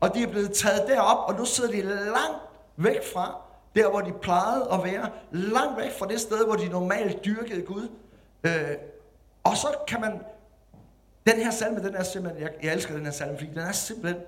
Og 0.00 0.14
de 0.14 0.22
er 0.22 0.26
blevet 0.26 0.52
taget 0.52 0.84
derop, 0.88 1.28
og 1.28 1.38
nu 1.38 1.44
sidder 1.44 1.70
de 1.70 1.82
langt 1.82 2.42
væk 2.76 3.12
fra, 3.14 3.36
der 3.76 3.90
hvor 3.90 4.00
de 4.00 4.12
plejede 4.22 4.68
at 4.72 4.84
være, 4.84 5.10
langt 5.32 5.78
væk 5.78 5.98
fra 5.98 6.06
det 6.06 6.20
sted, 6.20 6.46
hvor 6.46 6.54
de 6.54 6.68
normalt 6.68 7.24
dyrkede 7.24 7.62
Gud. 7.62 7.88
Øh, 8.44 8.76
og 9.44 9.56
så 9.56 9.66
kan 9.88 10.00
man, 10.00 10.20
den 11.26 11.36
her 11.36 11.50
salme, 11.50 11.82
den 11.82 11.94
er 11.94 12.02
simpelthen, 12.02 12.42
jeg, 12.42 12.50
jeg 12.62 12.72
elsker 12.72 12.94
den 12.94 13.04
her 13.04 13.12
salme, 13.12 13.38
fordi 13.38 13.50
den 13.50 13.58
er 13.58 13.72
simpelthen, 13.72 14.22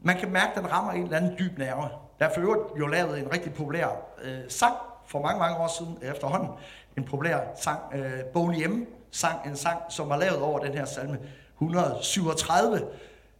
man 0.00 0.16
kan 0.18 0.32
mærke, 0.32 0.50
at 0.50 0.56
den 0.56 0.72
rammer 0.72 0.92
en 0.92 1.02
eller 1.02 1.16
anden 1.16 1.38
dyb 1.38 1.58
nerve. 1.58 1.88
Der 2.18 2.26
er 2.26 2.34
for 2.34 2.40
øvrigt 2.40 2.62
jo 2.78 2.86
lavet 2.86 3.18
en 3.18 3.32
rigtig 3.32 3.54
populær 3.54 3.88
øh, 4.22 4.38
sang 4.48 4.74
for 5.06 5.22
mange, 5.22 5.38
mange 5.38 5.56
år 5.56 5.68
siden 5.78 5.98
efterhånden 6.02 6.48
en 6.96 7.04
populær 7.04 7.38
sang. 7.56 7.80
Øh, 7.94 8.24
Boney 8.32 8.66
M. 8.66 8.86
sang 9.10 9.48
en 9.48 9.56
sang, 9.56 9.78
som 9.88 10.08
var 10.08 10.16
lavet 10.16 10.38
over 10.38 10.58
den 10.58 10.72
her 10.72 10.84
salme 10.84 11.18
137. 11.54 12.86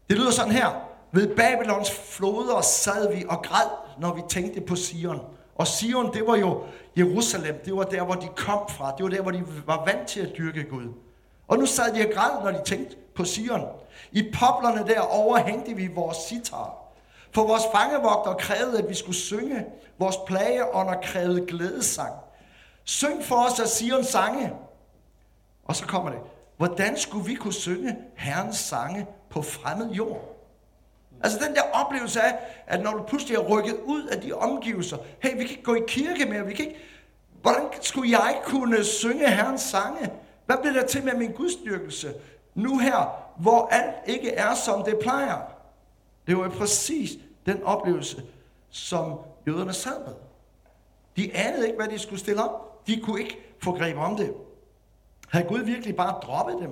Det 0.08 0.16
lyder 0.16 0.30
sådan 0.30 0.52
her. 0.52 0.88
Ved 1.12 1.36
Babylons 1.36 1.90
floder 1.90 2.60
sad 2.60 3.14
vi 3.14 3.24
og 3.28 3.42
græd, 3.42 3.68
når 3.98 4.14
vi 4.14 4.22
tænkte 4.28 4.60
på 4.60 4.76
Sion. 4.76 5.20
Og 5.58 5.66
Sion, 5.66 6.14
det 6.14 6.26
var 6.26 6.37
jo 6.37 6.62
Jerusalem. 6.99 7.60
Det 7.64 7.76
var 7.76 7.84
der, 7.84 8.02
hvor 8.02 8.14
de 8.14 8.28
kom 8.37 8.69
fra. 8.69 8.94
Det 8.96 9.05
var 9.05 9.10
der, 9.10 9.22
hvor 9.22 9.31
de 9.31 9.44
var 9.66 9.84
vant 9.84 10.08
til 10.08 10.20
at 10.20 10.32
dyrke 10.38 10.64
Gud. 10.64 10.93
Og 11.49 11.58
nu 11.58 11.66
sad 11.66 11.94
de 11.94 12.06
og 12.06 12.12
græd, 12.14 12.44
når 12.44 12.50
de 12.58 12.64
tænkte 12.64 12.96
på 13.14 13.25
Sion. 13.25 13.60
I 14.12 14.22
poplerne 14.22 14.87
der 14.87 15.00
overhængte 15.00 15.75
vi 15.75 15.87
vores 15.87 16.16
sitar. 16.16 16.75
For 17.32 17.46
vores 17.46 17.62
fangevogter 17.75 18.35
krævede, 18.35 18.78
at 18.78 18.88
vi 18.88 18.94
skulle 18.94 19.16
synge. 19.16 19.66
Vores 19.99 20.16
plageånder 20.26 21.00
krævede 21.02 21.47
glædesang. 21.47 22.12
Syng 22.85 23.25
for 23.25 23.37
os 23.37 23.61
af 23.61 23.68
Sion 23.68 24.04
sange. 24.04 24.52
Og 25.64 25.76
så 25.76 25.87
kommer 25.87 26.11
det. 26.11 26.21
Hvordan 26.56 26.97
skulle 26.97 27.26
vi 27.26 27.35
kunne 27.35 27.52
synge 27.52 27.97
Herrens 28.16 28.56
sange 28.56 29.06
på 29.30 29.42
fremmed 29.42 29.90
jord? 29.90 30.38
Altså 31.22 31.38
den 31.46 31.54
der 31.54 31.62
oplevelse 31.72 32.20
af, 32.20 32.38
at 32.66 32.82
når 32.82 32.92
du 32.92 33.02
pludselig 33.02 33.34
er 33.37 33.40
rykket 33.40 33.76
ud 33.84 34.06
af 34.06 34.20
de 34.20 34.32
omgivelser, 34.32 34.96
hey, 35.22 35.30
vi 35.32 35.38
kan 35.38 35.50
ikke 35.50 35.62
gå 35.62 35.75
i 35.75 35.82
kirke 35.88 36.26
mere, 36.26 36.46
vi 36.46 36.54
kan 36.54 36.66
ikke, 36.66 36.80
hvordan 37.42 37.62
skulle 37.80 38.10
jeg 38.10 38.40
kunne 38.44 38.84
synge 38.84 39.30
Herrens 39.30 39.62
sange? 39.62 40.10
Hvad 40.46 40.56
bliver 40.60 40.72
der 40.72 40.87
til 40.87 41.04
med 41.04 41.14
min 41.14 41.32
gudstyrkelse 41.32 42.14
nu 42.54 42.78
her, 42.78 43.25
hvor 43.38 43.68
alt 43.70 43.94
ikke 44.06 44.30
er, 44.30 44.54
som 44.54 44.84
det 44.84 44.98
plejer? 45.02 45.37
Det 46.26 46.37
var 46.37 46.44
jo 46.44 46.50
præcis 46.50 47.10
den 47.46 47.62
oplevelse, 47.62 48.22
som 48.70 49.18
jøderne 49.46 49.72
sad 49.72 49.98
med. 50.06 50.14
De 51.16 51.37
anede 51.37 51.66
ikke, 51.66 51.76
hvad 51.76 51.88
de 51.88 51.98
skulle 51.98 52.20
stille 52.20 52.42
op. 52.42 52.87
De 52.87 53.00
kunne 53.00 53.20
ikke 53.20 53.56
få 53.62 53.72
greb 53.72 53.96
om 53.96 54.16
det. 54.16 54.34
Havde 55.28 55.48
Gud 55.48 55.58
virkelig 55.58 55.96
bare 55.96 56.20
droppet 56.20 56.56
dem? 56.60 56.70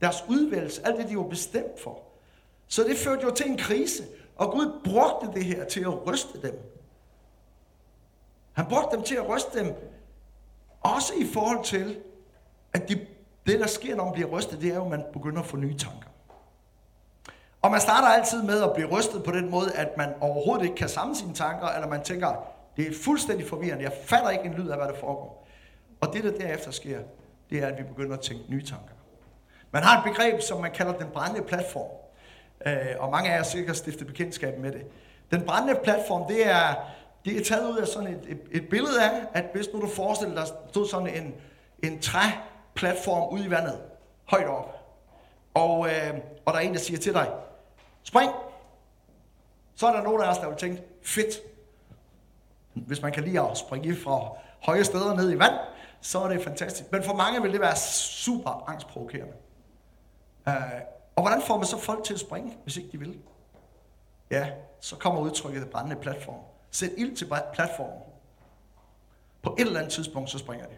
Deres 0.00 0.24
udvalgelse, 0.28 0.86
alt 0.86 0.98
det, 0.98 1.08
de 1.08 1.16
var 1.16 1.22
bestemt 1.22 1.80
for. 1.80 2.02
Så 2.68 2.82
det 2.82 2.96
førte 2.96 3.22
jo 3.22 3.30
til 3.30 3.50
en 3.50 3.58
krise. 3.58 4.02
Og 4.36 4.52
Gud 4.52 4.80
brugte 4.84 5.38
det 5.38 5.44
her 5.44 5.64
til 5.64 5.80
at 5.80 6.06
ryste 6.06 6.42
dem. 6.42 6.78
Han 8.52 8.66
brugte 8.66 8.96
dem 8.96 9.04
til 9.04 9.14
at 9.14 9.28
ryste 9.28 9.58
dem. 9.58 9.74
Også 10.80 11.12
i 11.16 11.26
forhold 11.32 11.64
til, 11.64 12.00
at 12.72 12.88
de, 12.88 13.06
det, 13.46 13.60
der 13.60 13.66
sker, 13.66 13.96
når 13.96 14.04
man 14.04 14.12
bliver 14.12 14.28
rystet, 14.28 14.60
det 14.60 14.70
er 14.70 14.74
jo, 14.74 14.84
at 14.84 14.90
man 14.90 15.04
begynder 15.12 15.40
at 15.40 15.46
få 15.46 15.56
nye 15.56 15.76
tanker. 15.78 16.08
Og 17.62 17.70
man 17.70 17.80
starter 17.80 18.08
altid 18.08 18.42
med 18.42 18.62
at 18.62 18.72
blive 18.74 18.88
rystet 18.88 19.24
på 19.24 19.30
den 19.30 19.50
måde, 19.50 19.72
at 19.72 19.96
man 19.96 20.14
overhovedet 20.20 20.64
ikke 20.64 20.76
kan 20.76 20.88
samle 20.88 21.16
sine 21.16 21.34
tanker, 21.34 21.66
eller 21.66 21.88
man 21.88 22.02
tænker, 22.02 22.34
det 22.76 22.88
er 22.88 22.92
fuldstændig 23.04 23.48
forvirrende, 23.48 23.84
jeg 23.84 23.92
fatter 24.04 24.30
ikke 24.30 24.44
en 24.44 24.54
lyd 24.54 24.68
af, 24.68 24.76
hvad 24.76 24.88
der 24.88 24.94
foregår. 25.00 25.48
Og 26.00 26.12
det, 26.12 26.24
der 26.24 26.30
derefter 26.30 26.70
sker, 26.70 27.00
det 27.50 27.58
er, 27.58 27.66
at 27.66 27.78
vi 27.78 27.82
begynder 27.82 28.16
at 28.16 28.22
tænke 28.22 28.44
nye 28.50 28.64
tanker. 28.64 28.94
Man 29.70 29.82
har 29.82 29.98
et 29.98 30.04
begreb, 30.04 30.40
som 30.40 30.60
man 30.60 30.70
kalder 30.70 30.92
den 30.92 31.10
brændende 31.10 31.42
platform. 31.42 31.90
Øh, 32.66 32.72
og 32.98 33.10
mange 33.10 33.28
af 33.28 33.32
jer 33.32 33.38
har 33.38 33.44
sikkert 33.44 33.76
stiftet 33.76 34.06
bekendtskab 34.06 34.58
med 34.58 34.72
det. 34.72 34.86
Den 35.30 35.42
brændende 35.42 35.80
platform, 35.82 36.26
det 36.28 36.46
er, 36.46 36.74
det 37.24 37.36
er 37.36 37.44
taget 37.44 37.70
ud 37.70 37.76
af 37.78 37.86
sådan 37.86 38.08
et, 38.08 38.20
et, 38.28 38.40
et 38.50 38.68
billede 38.68 39.02
af, 39.02 39.10
at 39.34 39.44
hvis 39.54 39.66
nu 39.74 39.80
du 39.80 39.88
forestiller 39.88 40.34
dig, 40.34 40.44
der 40.44 40.68
stod 40.70 40.88
sådan 40.88 41.06
en, 41.06 41.34
en 41.82 42.00
træplatform 42.00 43.34
ude 43.34 43.46
i 43.46 43.50
vandet, 43.50 43.80
højt 44.24 44.46
op. 44.46 44.74
og, 45.54 45.88
øh, 45.88 46.14
og 46.44 46.52
der 46.52 46.58
er 46.58 46.62
en, 46.62 46.74
der 46.74 46.80
siger 46.80 46.98
til 46.98 47.12
dig, 47.12 47.28
spring. 48.02 48.30
Så 49.74 49.86
er 49.86 49.92
der 49.92 50.02
nogen 50.02 50.22
af 50.22 50.30
os, 50.30 50.38
der 50.38 50.48
vil 50.48 50.56
tænke, 50.56 50.82
fedt. 51.02 51.40
Hvis 52.74 53.02
man 53.02 53.12
kan 53.12 53.24
lide 53.24 53.40
at 53.40 53.58
springe 53.58 53.96
fra 53.96 54.32
høje 54.62 54.84
steder 54.84 55.14
ned 55.14 55.32
i 55.32 55.38
vand, 55.38 55.54
så 56.00 56.18
er 56.18 56.28
det 56.28 56.44
fantastisk. 56.44 56.92
Men 56.92 57.02
for 57.02 57.14
mange 57.14 57.42
vil 57.42 57.52
det 57.52 57.60
være 57.60 57.76
super 57.76 58.64
angstprovokerende. 58.68 59.32
Øh, 60.48 60.54
og 61.18 61.22
hvordan 61.22 61.42
får 61.42 61.56
man 61.56 61.66
så 61.66 61.78
folk 61.78 62.04
til 62.04 62.14
at 62.14 62.20
springe, 62.20 62.56
hvis 62.62 62.76
ikke 62.76 62.88
de 62.92 62.98
vil? 62.98 63.18
Ja, 64.30 64.50
så 64.80 64.96
kommer 64.96 65.20
udtrykket 65.20 65.70
brændende 65.70 65.96
platform. 65.96 66.40
Sæt 66.70 66.90
ild 66.96 67.16
til 67.16 67.28
platformen. 67.54 68.02
På 69.42 69.54
et 69.58 69.66
eller 69.66 69.78
andet 69.78 69.92
tidspunkt, 69.92 70.30
så 70.30 70.38
springer 70.38 70.66
de. 70.66 70.74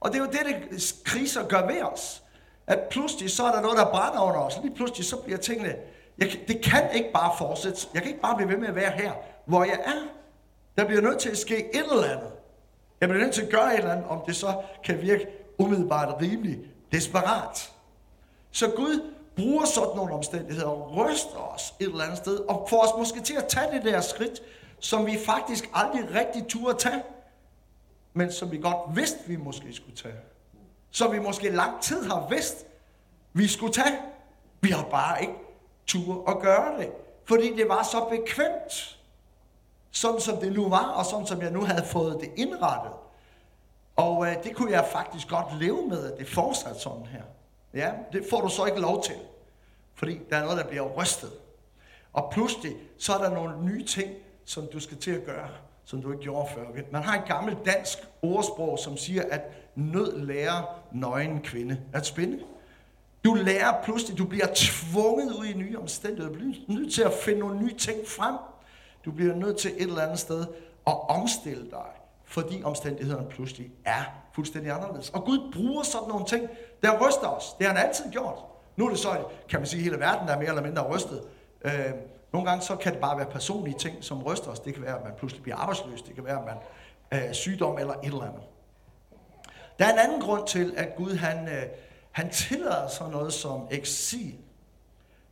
Og 0.00 0.12
det 0.12 0.18
er 0.18 0.24
jo 0.24 0.30
det, 0.30 0.70
det 0.70 0.94
kriser 1.04 1.48
gør 1.48 1.66
ved 1.66 1.82
os. 1.82 2.22
At 2.66 2.80
pludselig 2.90 3.30
så 3.30 3.44
er 3.44 3.52
der 3.52 3.60
noget, 3.60 3.78
der 3.78 3.90
brænder 3.90 4.20
under 4.20 4.40
os. 4.40 4.58
Lige 4.62 4.74
pludselig 4.74 5.04
så 5.04 5.16
bliver 5.16 5.38
tingene, 5.38 5.76
jeg, 6.18 6.28
det 6.48 6.64
kan 6.64 6.90
ikke 6.94 7.12
bare 7.12 7.32
fortsætte. 7.38 7.86
Jeg 7.94 8.02
kan 8.02 8.10
ikke 8.10 8.22
bare 8.22 8.36
blive 8.36 8.48
ved 8.48 8.56
med 8.56 8.68
at 8.68 8.74
være 8.74 8.90
her, 8.90 9.12
hvor 9.44 9.64
jeg 9.64 9.80
er. 9.84 10.08
Der 10.76 10.86
bliver 10.86 11.02
nødt 11.02 11.18
til 11.18 11.30
at 11.30 11.38
ske 11.38 11.74
et 11.74 11.92
eller 11.92 12.04
andet. 12.04 12.32
Jeg 13.00 13.08
bliver 13.08 13.22
nødt 13.22 13.34
til 13.34 13.42
at 13.42 13.50
gøre 13.50 13.74
et 13.74 13.78
eller 13.78 13.92
andet, 13.92 14.06
om 14.06 14.22
det 14.26 14.36
så 14.36 14.62
kan 14.84 15.02
virke 15.02 15.26
umiddelbart 15.58 16.22
rimelig 16.22 16.58
desperat. 16.92 17.72
Så 18.50 18.70
Gud 18.76 19.15
bruger 19.36 19.64
sådan 19.64 19.96
nogle 19.96 20.14
omstændigheder 20.14 20.68
og 20.68 20.96
ryster 20.96 21.54
os 21.54 21.74
et 21.80 21.86
eller 21.86 22.04
andet 22.04 22.18
sted, 22.18 22.38
og 22.38 22.66
får 22.70 22.82
os 22.82 22.98
måske 22.98 23.20
til 23.20 23.34
at 23.34 23.46
tage 23.48 23.72
det 23.72 23.84
der 23.84 24.00
skridt, 24.00 24.42
som 24.80 25.06
vi 25.06 25.18
faktisk 25.26 25.70
aldrig 25.74 26.14
rigtig 26.14 26.46
turde 26.48 26.78
tage, 26.78 27.02
men 28.12 28.32
som 28.32 28.50
vi 28.50 28.58
godt 28.58 28.96
vidste, 28.96 29.18
vi 29.26 29.36
måske 29.36 29.72
skulle 29.72 29.96
tage. 29.96 30.14
Som 30.90 31.12
vi 31.12 31.18
måske 31.18 31.50
lang 31.50 31.82
tid 31.82 32.02
har 32.04 32.28
vidst, 32.28 32.66
vi 33.32 33.46
skulle 33.46 33.72
tage. 33.72 33.98
Vi 34.60 34.68
har 34.68 34.84
bare 34.84 35.20
ikke 35.20 35.34
tur 35.86 36.30
at 36.30 36.38
gøre 36.38 36.78
det, 36.78 36.92
fordi 37.24 37.56
det 37.56 37.68
var 37.68 37.82
så 37.82 38.04
bekvemt, 38.10 38.98
sådan 39.90 40.20
som 40.20 40.36
det 40.36 40.52
nu 40.52 40.68
var, 40.68 40.88
og 40.88 41.04
sådan 41.04 41.26
som 41.26 41.42
jeg 41.42 41.50
nu 41.50 41.64
havde 41.64 41.84
fået 41.84 42.20
det 42.20 42.30
indrettet. 42.36 42.92
Og 43.96 44.26
øh, 44.26 44.44
det 44.44 44.56
kunne 44.56 44.72
jeg 44.72 44.88
faktisk 44.92 45.28
godt 45.28 45.58
leve 45.60 45.88
med, 45.88 46.12
at 46.12 46.18
det 46.18 46.28
fortsatte 46.28 46.80
sådan 46.80 47.06
her. 47.06 47.22
Ja, 47.76 47.92
det 48.12 48.24
får 48.30 48.40
du 48.40 48.48
så 48.48 48.64
ikke 48.64 48.80
lov 48.80 49.02
til. 49.02 49.14
Fordi 49.94 50.20
der 50.30 50.36
er 50.36 50.42
noget, 50.42 50.58
der 50.58 50.68
bliver 50.68 50.82
rystet. 50.82 51.30
Og 52.12 52.30
pludselig, 52.32 52.76
så 52.98 53.12
er 53.12 53.18
der 53.18 53.30
nogle 53.30 53.64
nye 53.64 53.84
ting, 53.84 54.10
som 54.44 54.66
du 54.72 54.80
skal 54.80 54.96
til 54.96 55.10
at 55.10 55.24
gøre, 55.24 55.48
som 55.84 56.02
du 56.02 56.12
ikke 56.12 56.22
gjorde 56.22 56.48
før. 56.54 56.62
Man 56.92 57.02
har 57.02 57.18
et 57.18 57.28
gammelt 57.28 57.58
dansk 57.66 57.98
ordsprog, 58.22 58.78
som 58.78 58.96
siger, 58.96 59.22
at 59.30 59.40
nød 59.74 60.18
lærer 60.18 60.82
nøgen 60.92 61.40
kvinde 61.40 61.80
at 61.92 62.06
spinde. 62.06 62.40
Du 63.24 63.34
lærer 63.34 63.82
pludselig, 63.84 64.18
du 64.18 64.26
bliver 64.26 64.46
tvunget 64.54 65.32
ud 65.32 65.44
i 65.44 65.52
nye 65.52 65.78
omstændigheder. 65.78 66.32
Du 66.32 66.38
bliver 66.38 66.54
nødt 66.68 66.92
til 66.92 67.02
at 67.02 67.12
finde 67.12 67.40
nogle 67.40 67.58
nye 67.62 67.74
ting 67.74 67.98
frem. 68.06 68.34
Du 69.04 69.10
bliver 69.12 69.34
nødt 69.34 69.58
til 69.58 69.70
et 69.70 69.82
eller 69.82 70.02
andet 70.02 70.18
sted 70.18 70.46
at 70.86 71.08
omstille 71.08 71.70
dig, 71.70 71.90
fordi 72.26 72.62
omstændighederne 72.64 73.28
pludselig 73.28 73.70
er 73.84 74.02
fuldstændig 74.34 74.72
anderledes. 74.72 75.10
Og 75.10 75.24
Gud 75.24 75.52
bruger 75.52 75.82
sådan 75.82 76.08
nogle 76.08 76.26
ting, 76.26 76.48
der 76.82 77.08
ryster 77.08 77.26
os. 77.28 77.54
Det 77.58 77.66
har 77.66 77.74
han 77.74 77.86
altid 77.86 78.04
gjort. 78.10 78.38
Nu 78.76 78.86
er 78.86 78.90
det 78.90 78.98
så, 78.98 79.24
kan 79.48 79.60
man 79.60 79.66
sige, 79.66 79.82
hele 79.82 79.98
verden 79.98 80.28
der 80.28 80.34
er 80.34 80.38
mere 80.38 80.48
eller 80.48 80.62
mindre 80.62 80.82
rystet. 80.82 81.22
Øh, 81.64 81.72
nogle 82.32 82.50
gange 82.50 82.64
så 82.64 82.76
kan 82.76 82.92
det 82.92 83.00
bare 83.00 83.18
være 83.18 83.26
personlige 83.26 83.78
ting, 83.78 84.04
som 84.04 84.22
ryster 84.22 84.50
os. 84.50 84.60
Det 84.60 84.74
kan 84.74 84.82
være, 84.82 84.98
at 84.98 85.04
man 85.04 85.12
pludselig 85.18 85.42
bliver 85.42 85.56
arbejdsløs. 85.56 86.02
Det 86.02 86.14
kan 86.14 86.24
være, 86.24 86.38
at 86.38 86.44
man 86.44 86.56
øh, 87.22 87.34
sygdom 87.34 87.78
eller 87.78 87.94
et 87.94 88.04
eller 88.04 88.22
andet. 88.22 88.42
Der 89.78 89.86
er 89.86 89.92
en 89.92 89.98
anden 89.98 90.20
grund 90.20 90.46
til, 90.46 90.74
at 90.76 90.96
Gud 90.96 91.14
han, 91.16 91.48
øh, 91.48 91.62
han 92.12 92.30
tillader 92.30 92.88
sådan 92.88 93.12
noget 93.12 93.32
som 93.32 93.68
eksil. 93.70 94.34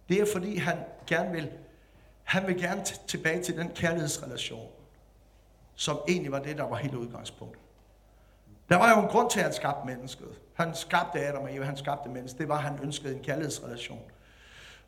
Det 0.08 0.20
er 0.20 0.26
fordi, 0.32 0.56
han 0.56 0.78
gerne 1.06 1.32
vil, 1.32 1.50
han 2.22 2.46
vil 2.46 2.60
gerne 2.60 2.84
tilbage 3.06 3.42
til 3.42 3.56
den 3.56 3.68
kærlighedsrelation, 3.68 4.68
som 5.76 5.98
egentlig 6.08 6.32
var 6.32 6.38
det, 6.38 6.58
der 6.58 6.68
var 6.68 6.76
hele 6.76 6.98
udgangspunktet. 6.98 7.62
Der 8.68 8.76
var 8.76 8.90
jo 8.96 9.02
en 9.02 9.08
grund 9.08 9.30
til, 9.30 9.38
at 9.38 9.44
han 9.44 9.54
skabte 9.54 9.86
mennesket. 9.86 10.28
Han 10.54 10.74
skabte 10.74 11.26
Adam 11.26 11.42
og 11.42 11.54
Eva, 11.54 11.64
han 11.64 11.76
skabte 11.76 12.08
mennesket. 12.08 12.40
Det 12.40 12.48
var, 12.48 12.56
at 12.56 12.62
han 12.62 12.78
ønskede 12.82 13.14
en 13.16 13.22
kærlighedsrelation. 13.22 14.02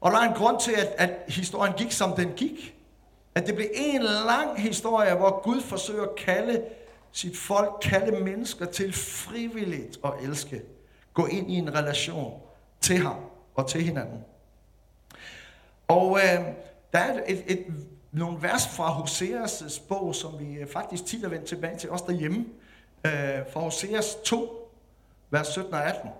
Og 0.01 0.11
der 0.11 0.19
er 0.19 0.29
en 0.29 0.35
grund 0.35 0.61
til, 0.61 0.73
at, 0.73 0.95
at 0.99 1.11
historien 1.29 1.75
gik, 1.77 1.93
som 1.93 2.13
den 2.13 2.33
gik. 2.33 2.77
At 3.35 3.47
det 3.47 3.55
blev 3.55 3.69
en 3.75 4.03
lang 4.03 4.61
historie, 4.61 5.15
hvor 5.15 5.43
Gud 5.43 5.61
forsøger 5.61 6.03
at 6.03 6.17
kalde 6.17 6.65
sit 7.13 7.37
folk, 7.37 7.73
kalde 7.83 8.25
mennesker 8.25 8.67
til 8.67 8.93
frivilligt 8.93 9.99
at 10.05 10.13
elske. 10.23 10.63
Gå 11.15 11.27
ind 11.27 11.51
i 11.51 11.55
en 11.55 11.75
relation 11.75 12.41
til 12.81 12.99
ham 12.99 13.17
og 13.55 13.69
til 13.69 13.83
hinanden. 13.83 14.25
Og 15.89 16.19
øh, 16.19 16.45
der 16.93 16.99
er 16.99 17.21
et, 17.27 17.43
et, 17.47 17.67
nogle 18.13 18.43
vers 18.43 18.69
fra 18.69 18.91
Hoseas 18.91 19.83
bog, 19.89 20.15
som 20.15 20.39
vi 20.39 20.55
øh, 20.55 20.69
faktisk 20.69 21.07
tit 21.07 21.21
har 21.21 21.29
vendt 21.29 21.45
tilbage 21.45 21.79
til, 21.79 21.91
også 21.91 22.05
derhjemme 22.09 22.45
øh, 23.07 23.13
fra 23.53 23.61
Hoseas 23.61 24.17
2, 24.25 24.73
vers 25.31 25.47
17 25.47 25.75
og 25.75 25.85
18, 25.85 26.11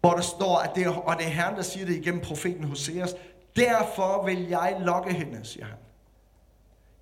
hvor 0.00 0.14
der 0.14 0.22
står, 0.22 0.58
at 0.58 0.70
det 0.74 0.84
er, 0.84 0.90
og 0.90 1.16
det 1.16 1.26
er 1.26 1.30
Herren, 1.30 1.56
der 1.56 1.62
siger 1.62 1.86
det 1.86 1.96
igennem 1.96 2.20
profeten 2.20 2.64
Hoseas, 2.64 3.14
derfor 3.56 4.24
vil 4.24 4.48
jeg 4.48 4.76
lokke 4.80 5.12
hende, 5.12 5.44
siger 5.44 5.64
han. 5.64 5.76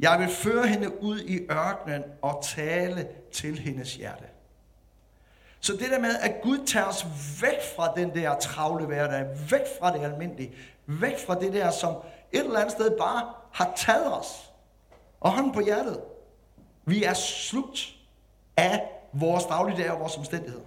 Jeg 0.01 0.19
vil 0.19 0.29
føre 0.29 0.67
hende 0.67 1.03
ud 1.03 1.21
i 1.21 1.47
ørkenen 1.51 2.03
og 2.23 2.45
tale 2.45 3.09
til 3.33 3.59
hendes 3.59 3.95
hjerte. 3.95 4.25
Så 5.61 5.73
det 5.73 5.91
der 5.91 5.99
med, 5.99 6.17
at 6.21 6.35
Gud 6.43 6.67
tager 6.67 6.87
os 6.87 7.07
væk 7.43 7.59
fra 7.77 7.93
den 7.97 8.15
der 8.15 8.39
travle 8.39 8.87
hverdag, 8.87 9.27
væk 9.51 9.67
fra 9.81 9.99
det 9.99 10.05
almindelige, 10.05 10.53
væk 10.87 11.19
fra 11.27 11.41
det 11.41 11.53
der, 11.53 11.71
som 11.71 11.97
et 12.33 12.41
eller 12.41 12.59
andet 12.59 12.73
sted 12.73 12.99
bare 12.99 13.33
har 13.53 13.73
taget 13.77 14.19
os, 14.19 14.53
og 15.21 15.33
hånden 15.33 15.53
på 15.53 15.61
hjertet. 15.61 16.01
Vi 16.85 17.05
er 17.05 17.15
slugt 17.15 17.95
af 18.57 18.91
vores 19.13 19.45
dagligdag 19.45 19.91
og 19.91 20.01
vores 20.01 20.17
omstændigheder. 20.17 20.65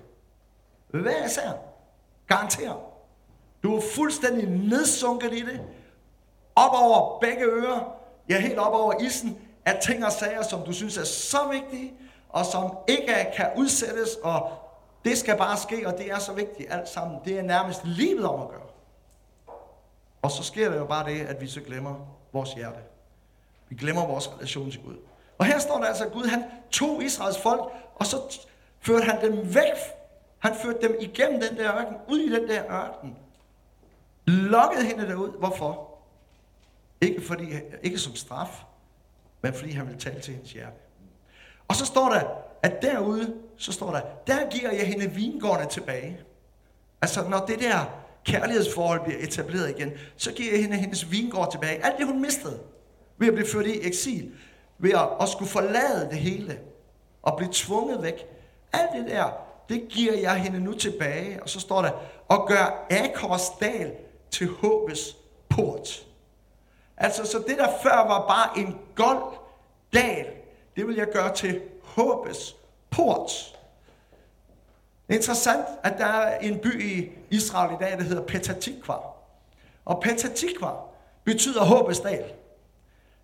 Hvad 0.87 1.25
især? 1.25 1.51
Garanterer. 2.27 2.75
Du 3.63 3.75
er 3.77 3.81
fuldstændig 3.95 4.49
nedsunket 4.49 5.33
i 5.33 5.41
det. 5.45 5.61
Op 6.55 6.71
over 6.73 7.19
begge 7.19 7.43
ører. 7.43 7.95
Ja, 8.29 8.39
helt 8.39 8.59
op 8.59 8.73
over 8.73 9.01
isen. 9.01 9.37
Af 9.65 9.79
ting 9.83 10.05
og 10.05 10.11
sager, 10.11 10.41
som 10.41 10.61
du 10.61 10.73
synes 10.73 10.97
er 10.97 11.03
så 11.03 11.37
vigtige, 11.51 11.93
og 12.29 12.45
som 12.45 12.77
ikke 12.87 13.31
kan 13.35 13.49
udsættes, 13.57 14.09
og 14.23 14.51
det 15.05 15.17
skal 15.17 15.37
bare 15.37 15.57
ske, 15.57 15.87
og 15.87 15.97
det 15.97 16.11
er 16.11 16.19
så 16.19 16.33
vigtigt 16.33 16.73
alt 16.73 16.89
sammen. 16.89 17.19
Det 17.25 17.39
er 17.39 17.41
nærmest 17.41 17.85
livet 17.85 18.25
om 18.25 18.41
at 18.41 18.49
gøre. 18.49 18.67
Og 20.21 20.31
så 20.31 20.43
sker 20.43 20.69
der 20.69 20.77
jo 20.77 20.85
bare 20.85 21.09
det, 21.09 21.21
at 21.21 21.41
vi 21.41 21.47
så 21.47 21.61
glemmer 21.61 21.95
vores 22.33 22.53
hjerte. 22.53 22.79
Vi 23.69 23.75
glemmer 23.75 24.07
vores 24.07 24.29
relation 24.33 24.71
til 24.71 24.81
Gud. 24.81 24.97
Og 25.37 25.45
her 25.45 25.59
står 25.59 25.77
der 25.77 25.85
altså, 25.85 26.05
at 26.05 26.11
Gud 26.11 26.25
han 26.25 26.43
tog 26.71 27.03
Israels 27.03 27.41
folk, 27.41 27.61
og 27.95 28.05
så 28.05 28.39
førte 28.79 29.05
han 29.05 29.21
dem 29.21 29.55
væk. 29.55 29.77
Han 30.39 30.55
førte 30.55 30.87
dem 30.87 30.97
igennem 30.99 31.41
den 31.41 31.57
der 31.57 31.75
ørken, 31.75 31.95
ud 32.07 32.19
i 32.19 32.35
den 32.35 32.49
der 32.49 32.71
ørken. 32.71 33.17
Lokkede 34.25 34.85
hende 34.85 35.07
derud. 35.07 35.37
Hvorfor? 35.39 35.89
Ikke, 37.01 37.21
fordi, 37.21 37.45
ikke 37.83 37.97
som 37.97 38.15
straf, 38.15 38.63
men 39.41 39.53
fordi 39.53 39.71
han 39.71 39.85
ville 39.87 39.99
tale 39.99 40.21
til 40.21 40.33
hendes 40.33 40.51
hjerte. 40.51 40.77
Og 41.67 41.75
så 41.75 41.85
står 41.85 42.09
der, 42.09 42.21
at 42.61 42.81
derude, 42.81 43.33
så 43.57 43.71
står 43.71 43.91
der, 43.91 44.01
der 44.27 44.49
giver 44.49 44.71
jeg 44.71 44.87
hende 44.87 45.11
vingårdene 45.11 45.69
tilbage. 45.69 46.19
Altså, 47.01 47.29
når 47.29 47.45
det 47.45 47.59
der 47.59 47.85
kærlighedsforhold 48.25 49.03
bliver 49.03 49.19
etableret 49.19 49.69
igen, 49.69 49.91
så 50.17 50.31
giver 50.31 50.51
jeg 50.51 50.61
hende 50.61 50.77
hendes 50.77 51.11
vingård 51.11 51.51
tilbage. 51.51 51.85
Alt 51.85 51.97
det, 51.97 52.05
hun 52.05 52.21
mistede 52.21 52.59
ved 53.17 53.27
at 53.27 53.33
blive 53.33 53.47
ført 53.47 53.65
i 53.65 53.87
eksil, 53.87 54.31
ved 54.77 54.91
at, 54.91 55.09
at 55.21 55.29
skulle 55.29 55.51
forlade 55.51 56.09
det 56.09 56.17
hele 56.17 56.59
og 57.21 57.37
blive 57.37 57.49
tvunget 57.53 58.03
væk. 58.03 58.25
Alt 58.73 58.89
det 58.95 59.05
der, 59.11 59.29
det 59.69 59.87
giver 59.89 60.13
jeg 60.13 60.35
hende 60.35 60.59
nu 60.59 60.73
tilbage. 60.73 61.43
Og 61.43 61.49
så 61.49 61.59
står 61.59 61.81
der, 61.81 61.91
og 62.27 62.47
gør 62.47 62.87
Akors 62.89 63.49
dal 63.61 63.91
til 64.31 64.47
håbets 64.47 65.17
port. 65.49 66.05
Altså, 66.97 67.25
så 67.25 67.43
det 67.47 67.57
der 67.57 67.67
før 67.83 67.95
var 67.95 68.27
bare 68.27 68.59
en 68.59 68.77
gold 68.95 69.33
dal, 69.93 70.25
det 70.75 70.87
vil 70.87 70.95
jeg 70.95 71.07
gøre 71.13 71.33
til 71.33 71.61
håbets 71.83 72.55
port. 72.89 73.31
Det 75.07 75.13
er 75.13 75.17
interessant, 75.17 75.65
at 75.83 75.97
der 75.97 76.05
er 76.05 76.39
en 76.39 76.59
by 76.59 76.83
i 76.83 77.11
Israel 77.29 77.73
i 77.73 77.77
dag, 77.83 77.97
der 77.97 78.03
hedder 78.03 78.23
Petatikva. 78.23 78.93
Og 79.85 80.01
Petatikva 80.01 80.69
betyder 81.23 81.63
håbets 81.63 81.99
dal. 81.99 82.33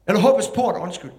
Eller 0.08 0.22
håbets 0.22 0.48
port, 0.48 0.76
undskyld. 0.76 1.12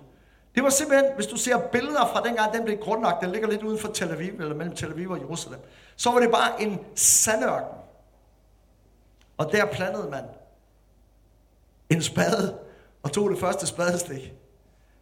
Det 0.54 0.62
var 0.62 0.70
simpelthen, 0.70 1.14
hvis 1.14 1.26
du 1.26 1.36
ser 1.36 1.58
billeder 1.58 2.06
fra 2.06 2.22
dengang, 2.22 2.52
den 2.52 2.64
blev 2.64 2.78
grundlagt, 2.78 3.20
den 3.20 3.30
ligger 3.30 3.48
lidt 3.48 3.62
uden 3.62 3.78
for 3.78 3.88
Tel 3.88 4.10
Aviv, 4.10 4.32
eller 4.32 4.54
mellem 4.54 4.74
Tel 4.76 4.92
Aviv 4.92 5.10
og 5.10 5.18
Jerusalem, 5.18 5.60
så 5.96 6.10
var 6.10 6.20
det 6.20 6.30
bare 6.30 6.62
en 6.62 6.78
sandørken. 6.94 7.78
Og 9.38 9.52
der 9.52 9.66
plantede 9.66 10.10
man 10.10 10.24
en 11.90 12.02
spade, 12.02 12.58
og 13.02 13.12
tog 13.12 13.30
det 13.30 13.38
første 13.38 13.66
spadestik. 13.66 14.32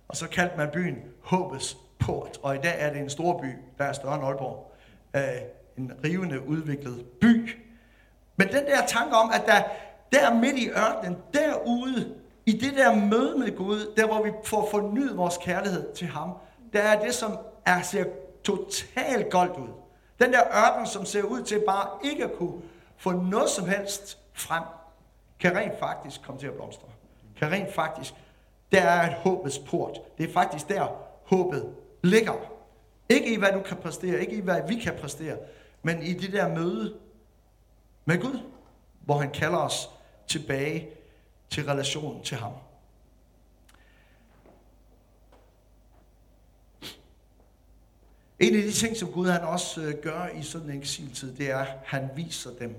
Og 0.09 0.17
så 0.17 0.29
kaldte 0.29 0.57
man 0.57 0.71
byen 0.73 0.97
Håbets 1.23 1.77
Port. 1.99 2.39
Og 2.43 2.55
i 2.55 2.59
dag 2.59 2.75
er 2.79 2.93
det 2.93 3.01
en 3.01 3.11
stor 3.11 3.41
by, 3.41 3.53
der 3.79 3.85
er 3.85 3.93
større 3.93 4.15
end 4.15 4.25
Aalborg 4.25 4.73
en 5.77 5.93
rivende 6.05 6.49
udviklet 6.49 7.07
by. 7.21 7.57
Men 8.37 8.49
den 8.49 8.67
der 8.67 8.87
tanke 8.87 9.17
om, 9.17 9.31
at 9.35 9.43
der, 9.47 9.63
der 10.13 10.35
midt 10.35 10.59
i 10.59 10.69
ørkenen, 10.69 11.17
derude, 11.35 12.15
i 12.47 12.53
det 12.53 12.77
der 12.77 12.95
møde 12.95 13.39
med 13.39 13.57
Gud, 13.57 13.95
der 13.97 14.07
hvor 14.07 14.23
vi 14.23 14.31
får 14.45 14.69
fornyet 14.71 15.17
vores 15.17 15.37
kærlighed 15.37 15.95
til 15.95 16.07
ham, 16.07 16.33
der 16.73 16.81
er 16.81 17.01
det, 17.05 17.15
som 17.15 17.39
er, 17.67 17.83
ser 17.83 18.05
totalt 18.45 19.31
goldt 19.31 19.57
ud. 19.57 19.69
Den 20.21 20.33
der 20.33 20.43
ørken, 20.67 20.87
som 20.87 21.05
ser 21.05 21.23
ud 21.23 21.43
til 21.43 21.63
bare 21.67 21.89
ikke 22.05 22.25
at 22.25 22.33
kunne 22.33 22.63
få 22.97 23.13
noget 23.13 23.51
som 23.51 23.69
helst 23.69 24.19
frem, 24.33 24.63
kan 25.41 25.57
rent 25.57 25.79
faktisk 25.79 26.23
komme 26.23 26.41
til 26.41 26.47
at 26.47 26.55
blomstre. 26.55 26.89
Kan 27.39 27.53
rent 27.53 27.75
faktisk, 27.75 28.15
der 28.73 28.81
er 28.81 29.11
et 29.11 29.15
håbets 29.15 29.59
port. 29.59 29.99
Det 30.19 30.29
er 30.29 30.33
faktisk 30.33 30.69
der, 30.69 30.87
håbet 31.25 31.75
ligger. 32.03 32.58
Ikke 33.09 33.35
i, 33.35 33.37
hvad 33.37 33.53
du 33.53 33.63
kan 33.63 33.77
præstere, 33.77 34.21
ikke 34.21 34.37
i, 34.37 34.41
hvad 34.41 34.69
vi 34.69 34.75
kan 34.75 34.95
præstere, 35.01 35.39
men 35.83 36.03
i 36.03 36.13
det 36.13 36.33
der 36.33 36.49
møde 36.49 36.99
med 38.05 38.21
Gud, 38.21 38.41
hvor 39.01 39.19
han 39.19 39.31
kalder 39.31 39.59
os 39.59 39.91
tilbage 40.27 40.89
til 41.51 41.65
relationen 41.65 42.23
til 42.23 42.37
ham. 42.37 42.53
En 48.39 48.57
af 48.57 48.63
de 48.63 48.73
ting, 48.73 48.97
som 48.97 49.13
Gud 49.13 49.29
han 49.29 49.43
også 49.43 49.81
øh, 49.81 49.95
gør 50.03 50.29
i 50.29 50.43
sådan 50.43 50.71
en 50.71 50.79
eksiltid, 50.79 51.37
det 51.37 51.51
er, 51.51 51.59
at 51.59 51.79
han 51.85 52.11
viser 52.17 52.51
dem, 52.51 52.77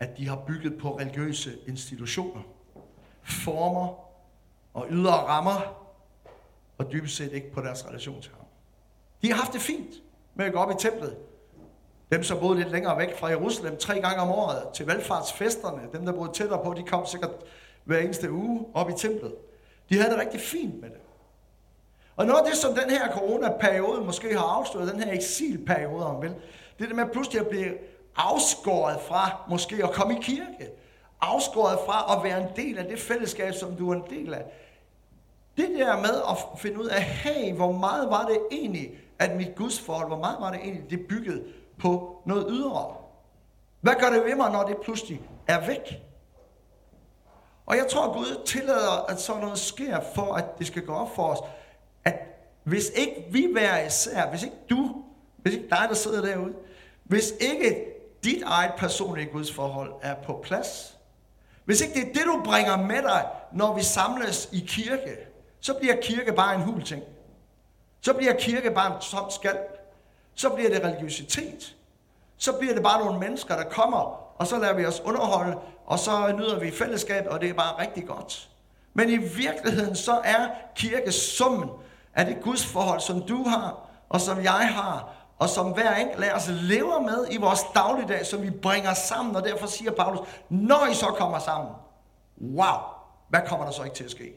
at 0.00 0.18
de 0.18 0.28
har 0.28 0.36
bygget 0.46 0.78
på 0.78 0.98
religiøse 0.98 1.58
institutioner, 1.66 2.42
former 3.22 3.94
og 4.74 4.86
ydre 4.90 5.12
rammer, 5.12 5.86
og 6.78 6.92
dybest 6.92 7.16
set 7.16 7.32
ikke 7.32 7.52
på 7.52 7.60
deres 7.60 7.86
relation 7.86 8.22
til 8.22 8.32
ham. 8.32 8.35
De 9.22 9.28
har 9.32 9.34
haft 9.36 9.52
det 9.52 9.60
fint 9.60 9.94
med 10.34 10.46
at 10.46 10.52
gå 10.52 10.58
op 10.58 10.70
i 10.70 10.74
templet. 10.78 11.16
Dem, 12.12 12.22
som 12.22 12.38
boede 12.38 12.58
lidt 12.58 12.70
længere 12.70 12.98
væk 12.98 13.18
fra 13.18 13.26
Jerusalem, 13.26 13.76
tre 13.76 14.00
gange 14.00 14.20
om 14.20 14.28
året 14.28 14.68
til 14.74 14.86
valgfartsfesterne, 14.86 15.82
dem, 15.92 16.04
der 16.04 16.12
boede 16.12 16.32
tættere 16.32 16.64
på, 16.64 16.74
de 16.74 16.82
kom 16.82 17.06
sikkert 17.06 17.30
hver 17.84 17.98
eneste 17.98 18.32
uge 18.32 18.66
op 18.74 18.90
i 18.90 18.92
templet. 18.96 19.34
De 19.90 19.94
havde 19.94 20.10
det 20.10 20.20
rigtig 20.20 20.40
fint 20.40 20.80
med 20.80 20.90
det. 20.90 20.98
Og 22.16 22.26
noget 22.26 22.40
af 22.40 22.46
det, 22.46 22.56
som 22.56 22.74
den 22.74 22.90
her 22.90 23.12
coronaperiode 23.12 24.00
måske 24.00 24.36
har 24.36 24.58
afsløret, 24.58 24.92
den 24.92 25.00
her 25.00 25.12
eksilperiode, 25.12 26.06
om 26.06 26.22
vel, 26.22 26.34
det 26.78 26.84
er 26.84 26.86
det 26.86 26.96
med 26.96 27.06
pludselig 27.12 27.40
at 27.40 27.48
blive 27.48 27.74
afskåret 28.16 29.00
fra 29.00 29.40
måske 29.48 29.84
at 29.84 29.92
komme 29.92 30.18
i 30.18 30.22
kirke. 30.22 30.70
Afskåret 31.20 31.78
fra 31.86 32.16
at 32.16 32.24
være 32.24 32.40
en 32.40 32.48
del 32.56 32.78
af 32.78 32.84
det 32.84 32.98
fællesskab, 32.98 33.54
som 33.54 33.76
du 33.76 33.90
er 33.90 33.94
en 33.94 34.04
del 34.10 34.34
af. 34.34 34.44
Det 35.56 35.68
der 35.78 35.96
med 35.96 36.22
at 36.30 36.58
finde 36.58 36.80
ud 36.80 36.86
af, 36.86 37.02
hey, 37.02 37.54
hvor 37.54 37.72
meget 37.72 38.10
var 38.10 38.26
det 38.26 38.38
egentlig, 38.52 38.98
at 39.18 39.36
mit 39.36 39.54
gudsforhold, 39.56 40.08
hvor 40.08 40.18
meget 40.18 40.36
var 40.40 40.50
det 40.50 40.60
egentlig, 40.60 40.90
det 40.90 41.06
byggede 41.08 41.44
på 41.78 42.22
noget 42.26 42.46
ydre? 42.50 42.94
Hvad 43.80 43.94
gør 44.00 44.10
det 44.10 44.24
ved 44.24 44.34
mig, 44.34 44.50
når 44.50 44.62
det 44.62 44.76
pludselig 44.84 45.20
er 45.46 45.66
væk? 45.66 46.02
Og 47.66 47.76
jeg 47.76 47.86
tror, 47.90 48.06
at 48.08 48.12
Gud 48.12 48.44
tillader, 48.44 49.06
at 49.08 49.20
sådan 49.20 49.42
noget 49.42 49.58
sker, 49.58 50.00
for 50.14 50.34
at 50.34 50.58
det 50.58 50.66
skal 50.66 50.86
gå 50.86 50.94
op 50.94 51.14
for 51.14 51.22
os, 51.22 51.38
at 52.04 52.14
hvis 52.64 52.90
ikke 52.94 53.26
vi 53.30 53.48
hver 53.52 53.86
især, 53.86 54.30
hvis 54.30 54.42
ikke 54.42 54.56
du, 54.70 55.04
hvis 55.36 55.54
ikke 55.54 55.68
dig, 55.68 55.86
der 55.88 55.94
sidder 55.94 56.22
derude, 56.22 56.54
hvis 57.04 57.32
ikke 57.40 57.84
dit 58.24 58.42
eget 58.42 58.72
personlige 58.78 59.30
gudsforhold 59.32 59.92
er 60.02 60.14
på 60.14 60.40
plads, 60.42 60.98
hvis 61.64 61.80
ikke 61.80 61.94
det 61.94 62.02
er 62.02 62.12
det, 62.12 62.22
du 62.24 62.42
bringer 62.44 62.76
med 62.76 63.02
dig, 63.02 63.26
når 63.52 63.74
vi 63.74 63.82
samles 63.82 64.48
i 64.52 64.64
kirke, 64.68 65.16
så 65.60 65.74
bliver 65.74 65.96
kirke 66.02 66.32
bare 66.32 66.54
en 66.54 66.60
hul 66.60 66.82
ting. 66.82 67.02
Så 68.06 68.12
bliver 68.12 68.32
kirke 68.32 68.70
bare 68.70 68.94
en 68.94 69.00
tom 69.00 69.30
skal. 69.30 69.58
Så 70.34 70.48
bliver 70.48 70.70
det 70.70 70.84
religiøsitet. 70.84 71.76
Så 72.36 72.52
bliver 72.52 72.74
det 72.74 72.82
bare 72.82 73.04
nogle 73.04 73.20
mennesker, 73.20 73.56
der 73.56 73.64
kommer, 73.64 73.98
og 74.38 74.46
så 74.46 74.58
lader 74.58 74.74
vi 74.74 74.86
os 74.86 75.00
underholde, 75.04 75.58
og 75.86 75.98
så 75.98 76.32
nyder 76.38 76.58
vi 76.58 76.70
fællesskab, 76.70 77.26
og 77.30 77.40
det 77.40 77.50
er 77.50 77.54
bare 77.54 77.82
rigtig 77.82 78.06
godt. 78.06 78.48
Men 78.94 79.10
i 79.10 79.16
virkeligheden, 79.16 79.96
så 79.96 80.20
er 80.24 80.48
kirke 80.74 81.12
summen 81.12 81.70
af 82.14 82.26
det 82.26 82.40
Guds 82.42 82.66
forhold, 82.66 83.00
som 83.00 83.22
du 83.22 83.42
har, 83.42 83.88
og 84.08 84.20
som 84.20 84.42
jeg 84.42 84.68
har, 84.74 85.14
og 85.38 85.48
som 85.48 85.72
hver 85.72 85.94
enkelt 85.94 86.24
af 86.24 86.34
os 86.34 86.48
lever 86.48 87.00
med 87.00 87.26
i 87.30 87.36
vores 87.36 87.60
dagligdag, 87.74 88.26
som 88.26 88.42
vi 88.42 88.50
bringer 88.50 88.94
sammen, 88.94 89.36
og 89.36 89.44
derfor 89.44 89.66
siger 89.66 89.92
Paulus, 89.92 90.28
når 90.48 90.86
I 90.90 90.94
så 90.94 91.06
kommer 91.06 91.38
sammen, 91.38 91.72
wow, 92.40 92.78
hvad 93.28 93.40
kommer 93.46 93.66
der 93.66 93.72
så 93.72 93.82
ikke 93.82 93.96
til 93.96 94.04
at 94.04 94.10
ske? 94.10 94.32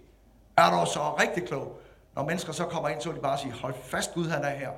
Er 0.58 0.70
du 0.70 0.92
så 0.92 1.16
rigtig 1.20 1.48
klog? 1.48 1.80
Når 2.16 2.26
mennesker 2.26 2.54
så 2.54 2.66
kommer 2.66 2.90
ind, 2.90 3.02
så 3.02 3.10
vil 3.10 3.18
de 3.18 3.22
bare 3.22 3.38
sige, 3.38 3.52
hold 3.52 3.74
fast 3.84 4.14
Gud, 4.14 4.26
han 4.26 4.44
er 4.44 4.50
her. 4.50 4.70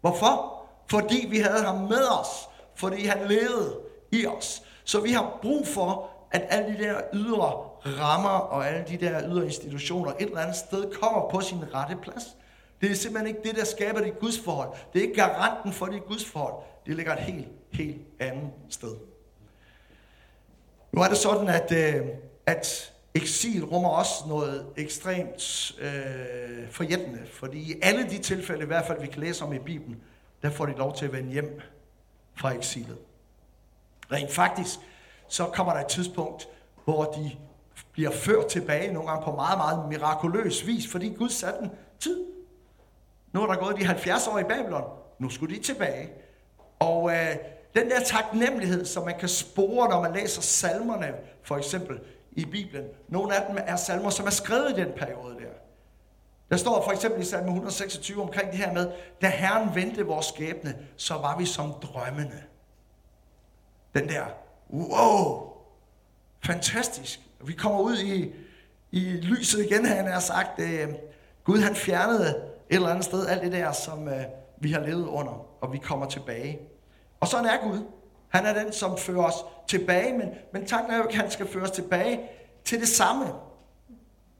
Hvorfor? 0.00 0.62
Fordi 0.90 1.26
vi 1.30 1.38
havde 1.38 1.64
ham 1.64 1.76
med 1.76 2.20
os. 2.20 2.48
Fordi 2.74 3.06
han 3.06 3.28
levede 3.28 3.80
i 4.12 4.26
os. 4.26 4.62
Så 4.84 5.00
vi 5.00 5.12
har 5.12 5.38
brug 5.42 5.66
for, 5.66 6.10
at 6.30 6.46
alle 6.48 6.76
de 6.76 6.84
der 6.84 7.00
ydre 7.12 7.52
rammer 7.86 8.28
og 8.28 8.68
alle 8.68 8.84
de 8.88 8.96
der 8.96 9.28
ydre 9.28 9.44
institutioner 9.44 10.10
et 10.10 10.22
eller 10.22 10.40
andet 10.40 10.56
sted 10.56 10.92
kommer 11.00 11.30
på 11.30 11.40
sin 11.40 11.74
rette 11.74 11.96
plads. 11.96 12.24
Det 12.80 12.90
er 12.90 12.94
simpelthen 12.94 13.36
ikke 13.36 13.48
det, 13.48 13.56
der 13.56 13.64
skaber 13.64 14.00
dit 14.00 14.18
gudsforhold. 14.18 14.68
Det 14.92 14.98
er 14.98 15.02
ikke 15.02 15.14
garanten 15.14 15.72
for 15.72 15.86
dit 15.86 16.04
gudsforhold. 16.04 16.54
Det 16.86 16.96
ligger 16.96 17.12
et 17.12 17.18
helt, 17.18 17.48
helt 17.72 18.00
andet 18.20 18.50
sted. 18.68 18.96
Nu 20.92 21.02
er 21.02 21.08
det 21.08 21.16
sådan, 21.16 21.48
at, 21.48 21.72
øh, 21.72 22.06
at 22.46 22.93
eksil 23.14 23.64
rummer 23.64 23.88
også 23.88 24.14
noget 24.28 24.66
ekstremt 24.76 25.72
øh, 25.80 26.70
forjættende, 26.70 27.20
fordi 27.32 27.58
i 27.58 27.74
alle 27.82 28.10
de 28.10 28.18
tilfælde, 28.18 28.62
i 28.62 28.66
hvert 28.66 28.86
fald 28.86 29.00
vi 29.00 29.06
kan 29.06 29.20
læse 29.20 29.44
om 29.44 29.52
i 29.52 29.58
Bibelen, 29.58 30.00
der 30.42 30.50
får 30.50 30.66
de 30.66 30.72
lov 30.72 30.96
til 30.96 31.04
at 31.04 31.12
vende 31.12 31.32
hjem 31.32 31.60
fra 32.34 32.52
eksilet. 32.54 32.98
Rent 34.12 34.32
faktisk, 34.32 34.78
så 35.28 35.44
kommer 35.44 35.72
der 35.72 35.80
et 35.80 35.86
tidspunkt, 35.86 36.48
hvor 36.84 37.04
de 37.04 37.30
bliver 37.92 38.10
ført 38.10 38.46
tilbage 38.46 38.92
nogle 38.92 39.10
gange 39.10 39.24
på 39.24 39.32
meget, 39.32 39.58
meget 39.58 39.88
mirakuløs 39.88 40.66
vis, 40.66 40.88
fordi 40.90 41.08
Gud 41.08 41.28
satte 41.28 41.60
en 41.62 41.70
tid. 42.00 42.24
Nu 43.32 43.42
er 43.42 43.46
der 43.46 43.56
gået 43.56 43.76
de 43.76 43.84
70 43.84 44.26
år 44.26 44.38
i 44.38 44.44
Babylon. 44.44 44.84
Nu 45.18 45.30
skulle 45.30 45.56
de 45.56 45.62
tilbage. 45.62 46.10
Og 46.78 47.10
øh, 47.10 47.36
den 47.76 47.90
der 47.90 48.00
taknemmelighed, 48.00 48.84
som 48.84 49.04
man 49.04 49.18
kan 49.18 49.28
spore, 49.28 49.88
når 49.88 50.02
man 50.02 50.12
læser 50.12 50.42
salmerne, 50.42 51.14
for 51.42 51.56
eksempel 51.56 52.00
i 52.36 52.44
Bibelen. 52.44 52.84
Nogle 53.08 53.36
af 53.36 53.46
dem 53.48 53.58
er 53.66 53.76
salmer, 53.76 54.10
som 54.10 54.26
er 54.26 54.30
skrevet 54.30 54.70
i 54.70 54.80
den 54.80 54.92
periode 54.96 55.34
der. 55.34 55.50
Der 56.50 56.56
står 56.56 56.84
for 56.84 56.92
eksempel 56.92 57.22
i 57.22 57.24
salme 57.24 57.46
126 57.46 58.22
omkring 58.22 58.50
det 58.50 58.58
her 58.58 58.72
med, 58.72 58.92
da 59.22 59.28
Herren 59.28 59.74
vendte 59.74 60.06
vores 60.06 60.26
skæbne, 60.26 60.76
så 60.96 61.14
var 61.14 61.38
vi 61.38 61.46
som 61.46 61.72
drømmende. 61.72 62.42
Den 63.94 64.08
der, 64.08 64.24
wow, 64.70 65.52
fantastisk. 66.44 67.20
Vi 67.44 67.52
kommer 67.52 67.80
ud 67.80 67.98
i, 67.98 68.32
i 68.90 69.00
lyset 69.00 69.64
igen, 69.64 69.86
han 69.86 70.06
har 70.06 70.20
sagt, 70.20 70.60
øh, 70.60 70.88
Gud 71.44 71.58
han 71.58 71.74
fjernede 71.74 72.28
et 72.70 72.76
eller 72.76 72.88
andet 72.88 73.04
sted 73.04 73.26
alt 73.26 73.42
det 73.42 73.52
der, 73.52 73.72
som 73.72 74.08
øh, 74.08 74.24
vi 74.56 74.72
har 74.72 74.80
levet 74.80 75.06
under, 75.06 75.46
og 75.60 75.72
vi 75.72 75.78
kommer 75.78 76.06
tilbage. 76.06 76.60
Og 77.20 77.28
sådan 77.28 77.46
er 77.46 77.62
Gud. 77.62 77.84
Han 78.28 78.46
er 78.46 78.64
den, 78.64 78.72
som 78.72 78.98
fører 78.98 79.24
os 79.24 79.44
tilbage, 79.68 80.18
men, 80.18 80.28
men 80.52 80.66
tanken 80.66 80.92
er 80.92 80.96
jo 80.96 81.02
ikke, 81.02 81.14
at 81.14 81.20
han 81.20 81.30
skal 81.30 81.46
føre 81.46 81.62
os 81.62 81.70
tilbage 81.70 82.20
til 82.64 82.80
det 82.80 82.88
samme. 82.88 83.24
Jeg 83.24 83.34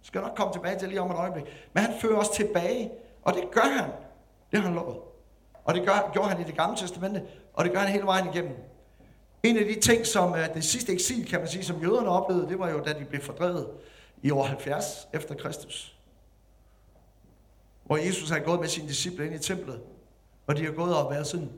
skal 0.03 0.21
nok 0.21 0.37
komme 0.37 0.53
tilbage 0.53 0.79
til 0.79 0.89
lige 0.89 1.01
om 1.01 1.11
et 1.11 1.17
øjeblik. 1.17 1.45
Men 1.73 1.85
han 1.85 1.95
fører 2.01 2.17
os 2.17 2.29
tilbage, 2.29 2.91
og 3.23 3.35
det 3.35 3.45
gør 3.51 3.61
han. 3.61 3.91
Det 4.51 4.59
har 4.59 4.67
han 4.67 4.75
lovet. 4.75 4.97
Og 5.65 5.75
det 5.75 5.87
gør, 5.87 6.11
gjorde 6.13 6.29
han 6.29 6.41
i 6.41 6.45
det 6.45 6.57
gamle 6.57 6.77
testamente, 6.77 7.23
og 7.55 7.65
det 7.65 7.73
gør 7.73 7.81
han 7.81 7.89
hele 7.89 8.07
vejen 8.07 8.29
igennem. 8.35 8.57
En 9.43 9.59
af 9.59 9.65
de 9.65 9.81
ting, 9.81 10.07
som 10.07 10.33
er 10.33 10.47
det 10.47 10.65
sidste 10.65 10.93
eksil, 10.93 11.29
kan 11.29 11.39
man 11.39 11.49
sige, 11.49 11.65
som 11.65 11.83
jøderne 11.83 12.09
oplevede, 12.09 12.49
det 12.49 12.59
var 12.59 12.71
jo, 12.71 12.81
da 12.81 12.93
de 12.93 13.05
blev 13.05 13.23
fordrevet 13.23 13.69
i 14.23 14.31
år 14.31 14.43
70 14.43 15.09
efter 15.13 15.35
Kristus. 15.35 15.97
Hvor 17.85 17.97
Jesus 17.97 18.31
har 18.31 18.39
gået 18.39 18.61
med 18.61 18.69
sine 18.69 18.89
disciple 18.89 19.27
ind 19.27 19.35
i 19.35 19.39
templet, 19.39 19.81
og 20.47 20.57
de 20.57 20.65
har 20.65 20.73
gået 20.73 20.97
og 20.97 21.11
været 21.11 21.27
sådan, 21.27 21.51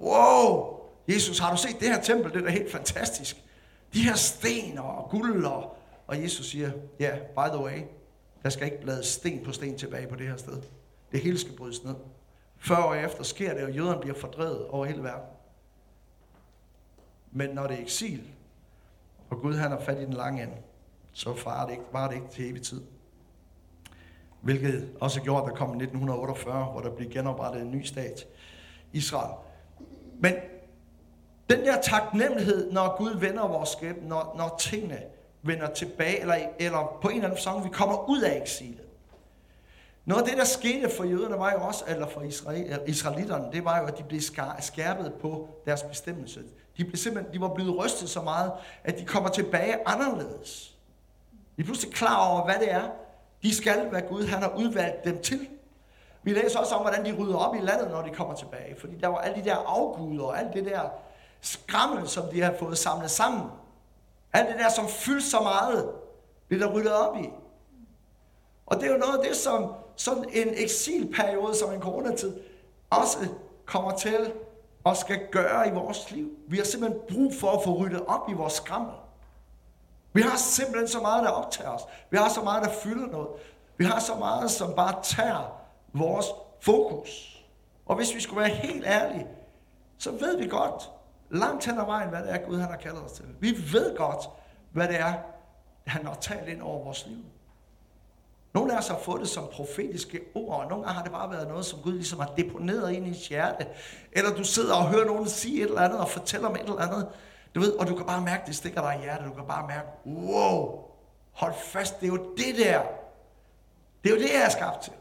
wow, 0.00 0.77
Jesus, 1.08 1.38
har 1.38 1.50
du 1.50 1.56
set 1.56 1.80
det 1.80 1.88
her 1.88 2.02
tempel? 2.02 2.32
Det 2.32 2.40
er 2.40 2.44
da 2.44 2.50
helt 2.50 2.72
fantastisk. 2.72 3.44
De 3.94 4.02
her 4.02 4.14
sten 4.14 4.78
og 4.78 5.08
guld 5.10 5.44
og... 5.44 5.74
Og 6.06 6.22
Jesus 6.22 6.50
siger, 6.50 6.70
ja, 7.00 7.16
yeah, 7.16 7.20
by 7.20 7.54
the 7.54 7.64
way, 7.64 7.82
der 8.42 8.48
skal 8.48 8.64
ikke 8.64 8.80
blade 8.80 9.04
sten 9.04 9.44
på 9.44 9.52
sten 9.52 9.78
tilbage 9.78 10.06
på 10.06 10.16
det 10.16 10.26
her 10.28 10.36
sted. 10.36 10.62
Det 11.12 11.20
hele 11.20 11.38
skal 11.38 11.56
brydes 11.56 11.84
ned. 11.84 11.94
40 12.58 12.84
år 12.84 12.94
efter 12.94 13.22
sker 13.22 13.54
det, 13.54 13.64
og 13.64 13.72
jøderne 13.72 14.00
bliver 14.00 14.16
fordrevet 14.16 14.66
over 14.66 14.86
hele 14.86 15.02
verden. 15.02 15.28
Men 17.30 17.50
når 17.50 17.66
det 17.66 17.78
er 17.78 17.82
eksil, 17.82 18.22
og 19.30 19.40
Gud 19.40 19.54
han 19.54 19.70
har 19.70 19.80
fat 19.80 19.98
i 19.98 20.04
den 20.04 20.12
lange 20.12 20.42
ende, 20.42 20.56
så 21.12 21.36
var 21.44 21.66
det 21.66 21.72
ikke, 21.72 21.84
var 21.92 22.08
det 22.08 22.14
ikke 22.14 22.28
til 22.28 22.50
evig 22.50 22.62
tid. 22.62 22.82
Hvilket 24.40 24.90
også 25.00 25.20
gjorde, 25.20 25.42
at 25.42 25.48
der 25.50 25.56
kom 25.56 25.68
1948, 25.68 26.64
hvor 26.64 26.80
der 26.80 26.90
blev 26.90 27.10
genoprettet 27.10 27.62
en 27.62 27.70
ny 27.70 27.82
stat, 27.82 28.26
Israel. 28.92 29.34
Men 30.18 30.34
den 31.50 31.64
der 31.64 31.80
taknemmelighed, 31.80 32.72
når 32.72 32.96
Gud 32.96 33.16
vender 33.16 33.48
vores 33.48 33.68
skæbne, 33.68 34.08
når, 34.08 34.34
når 34.36 34.56
tingene 34.60 35.02
vender 35.42 35.74
tilbage, 35.74 36.20
eller, 36.20 36.34
eller 36.58 36.98
på 37.02 37.08
en 37.08 37.14
eller 37.14 37.24
anden 37.24 37.36
fasong, 37.36 37.64
vi 37.64 37.68
kommer 37.68 38.08
ud 38.08 38.20
af 38.20 38.40
eksilet. 38.42 38.84
Noget 40.04 40.22
af 40.22 40.28
det, 40.28 40.38
der 40.38 40.44
skete 40.44 40.90
for 40.96 41.04
jøderne, 41.04 41.38
var 41.38 41.52
jo 41.52 41.60
også, 41.60 41.84
eller 41.88 42.08
for 42.08 42.22
Israel, 42.22 42.80
israelitterne, 42.86 43.52
det 43.52 43.64
var 43.64 43.80
jo, 43.80 43.86
at 43.86 43.98
de 43.98 44.02
blev 44.02 44.20
skærpet 44.60 45.12
på 45.20 45.48
deres 45.66 45.82
bestemmelse. 45.82 46.40
De, 46.76 46.84
blev 46.84 46.96
simpelthen, 46.96 47.34
de 47.34 47.40
var 47.40 47.54
blevet 47.54 47.78
rystet 47.78 48.08
så 48.08 48.22
meget, 48.22 48.52
at 48.84 48.98
de 48.98 49.04
kommer 49.04 49.30
tilbage 49.30 49.76
anderledes. 49.86 50.76
De 51.56 51.62
er 51.62 51.64
pludselig 51.64 51.94
klar 51.94 52.30
over, 52.30 52.44
hvad 52.44 52.54
det 52.54 52.72
er, 52.72 52.90
de 53.42 53.54
skal, 53.54 53.88
hvad 53.88 54.02
Gud 54.02 54.26
han 54.26 54.42
har 54.42 54.54
udvalgt 54.56 55.04
dem 55.04 55.22
til. 55.22 55.48
Vi 56.22 56.32
læser 56.32 56.58
også 56.58 56.74
om, 56.74 56.82
hvordan 56.82 57.04
de 57.04 57.16
rydder 57.22 57.36
op 57.36 57.54
i 57.54 57.60
landet, 57.60 57.90
når 57.90 58.02
de 58.02 58.10
kommer 58.10 58.34
tilbage. 58.34 58.76
Fordi 58.80 58.96
der 58.96 59.08
var 59.08 59.18
alle 59.18 59.42
de 59.42 59.44
der 59.44 59.56
afguder 59.56 60.24
og 60.24 60.38
alt 60.38 60.54
det 60.54 60.64
der 60.64 60.80
skrammel, 61.40 62.08
som 62.08 62.28
de 62.28 62.40
har 62.40 62.54
fået 62.58 62.78
samlet 62.78 63.10
sammen. 63.10 63.42
Alt 64.32 64.48
det 64.48 64.58
der, 64.58 64.68
som 64.68 64.88
fyldte 64.88 65.30
så 65.30 65.40
meget, 65.40 65.90
bliver 66.48 66.66
der 66.66 66.74
ryddet 66.74 66.92
op 66.92 67.16
i. 67.16 67.28
Og 68.66 68.76
det 68.76 68.88
er 68.88 68.92
jo 68.92 68.98
noget 68.98 69.18
af 69.18 69.24
det, 69.24 69.36
som 69.36 69.74
sådan 69.96 70.24
en 70.32 70.48
eksilperiode, 70.54 71.56
som 71.56 71.72
en 71.72 71.80
coronatid, 71.80 72.36
også 72.90 73.18
kommer 73.66 73.96
til 73.96 74.32
og 74.84 74.96
skal 74.96 75.28
gøre 75.32 75.68
i 75.68 75.70
vores 75.70 76.10
liv. 76.10 76.30
Vi 76.48 76.56
har 76.56 76.64
simpelthen 76.64 77.00
brug 77.08 77.34
for 77.40 77.50
at 77.50 77.64
få 77.64 77.76
ryddet 77.76 78.04
op 78.06 78.28
i 78.28 78.32
vores 78.32 78.52
skrammel. 78.52 78.92
Vi 80.12 80.22
har 80.22 80.36
simpelthen 80.36 80.88
så 80.88 81.00
meget, 81.00 81.24
der 81.24 81.30
optager 81.30 81.70
os. 81.70 81.82
Vi 82.10 82.16
har 82.16 82.28
så 82.28 82.42
meget, 82.42 82.64
der 82.64 82.70
fylder 82.70 83.06
noget. 83.06 83.28
Vi 83.76 83.84
har 83.84 84.00
så 84.00 84.14
meget, 84.14 84.50
som 84.50 84.74
bare 84.74 85.02
tager 85.02 85.52
vores 85.92 86.26
fokus. 86.60 87.44
Og 87.86 87.96
hvis 87.96 88.14
vi 88.14 88.20
skulle 88.20 88.40
være 88.40 88.50
helt 88.50 88.86
ærlige, 88.86 89.26
så 89.98 90.10
ved 90.10 90.36
vi 90.36 90.48
godt, 90.48 90.90
langt 91.30 91.66
hen 91.66 91.78
ad 91.78 91.84
vejen, 91.86 92.08
hvad 92.08 92.22
det 92.22 92.32
er, 92.32 92.38
Gud 92.38 92.58
han 92.58 92.70
har 92.70 92.76
kaldet 92.76 93.04
os 93.04 93.12
til. 93.12 93.24
Vi 93.40 93.56
ved 93.72 93.96
godt, 93.96 94.28
hvad 94.72 94.88
det 94.88 95.00
er, 95.00 95.12
han 95.86 96.06
har 96.06 96.14
talt 96.14 96.48
ind 96.48 96.62
over 96.62 96.84
vores 96.84 97.06
liv. 97.06 97.24
Nogle 98.54 98.72
af 98.74 98.78
os 98.78 98.88
har 98.88 98.98
fået 98.98 99.20
det 99.20 99.28
som 99.28 99.44
profetiske 99.52 100.20
ord, 100.34 100.62
og 100.62 100.68
nogle 100.68 100.84
gange 100.84 100.94
har 100.94 101.02
det 101.02 101.12
bare 101.12 101.30
været 101.30 101.48
noget, 101.48 101.64
som 101.64 101.78
Gud 101.82 101.92
ligesom 101.92 102.20
har 102.20 102.32
deponeret 102.36 102.92
ind 102.92 103.06
i 103.06 103.08
ens 103.08 103.28
hjerte. 103.28 103.66
Eller 104.12 104.30
du 104.34 104.44
sidder 104.44 104.74
og 104.74 104.88
hører 104.88 105.04
nogen 105.04 105.28
sige 105.28 105.62
et 105.62 105.68
eller 105.68 105.80
andet 105.80 106.00
og 106.00 106.08
fortæller 106.08 106.48
om 106.48 106.54
et 106.54 106.60
eller 106.60 106.80
andet. 106.80 107.08
Du 107.54 107.60
ved, 107.60 107.72
og 107.72 107.86
du 107.86 107.94
kan 107.94 108.06
bare 108.06 108.20
mærke, 108.20 108.42
det 108.46 108.56
stikker 108.56 108.80
dig 108.80 108.96
i 108.98 109.02
hjertet. 109.02 109.26
Du 109.26 109.34
kan 109.34 109.46
bare 109.46 109.66
mærke, 109.66 109.88
wow, 110.06 110.84
hold 111.32 111.54
fast, 111.54 112.00
det 112.00 112.06
er 112.06 112.10
jo 112.10 112.34
det 112.36 112.56
der. 112.58 112.82
Det 114.04 114.10
er 114.10 114.14
jo 114.16 114.22
det, 114.22 114.30
jeg 114.34 114.44
er 114.44 114.48
skabt 114.48 114.82
til. 114.82 114.92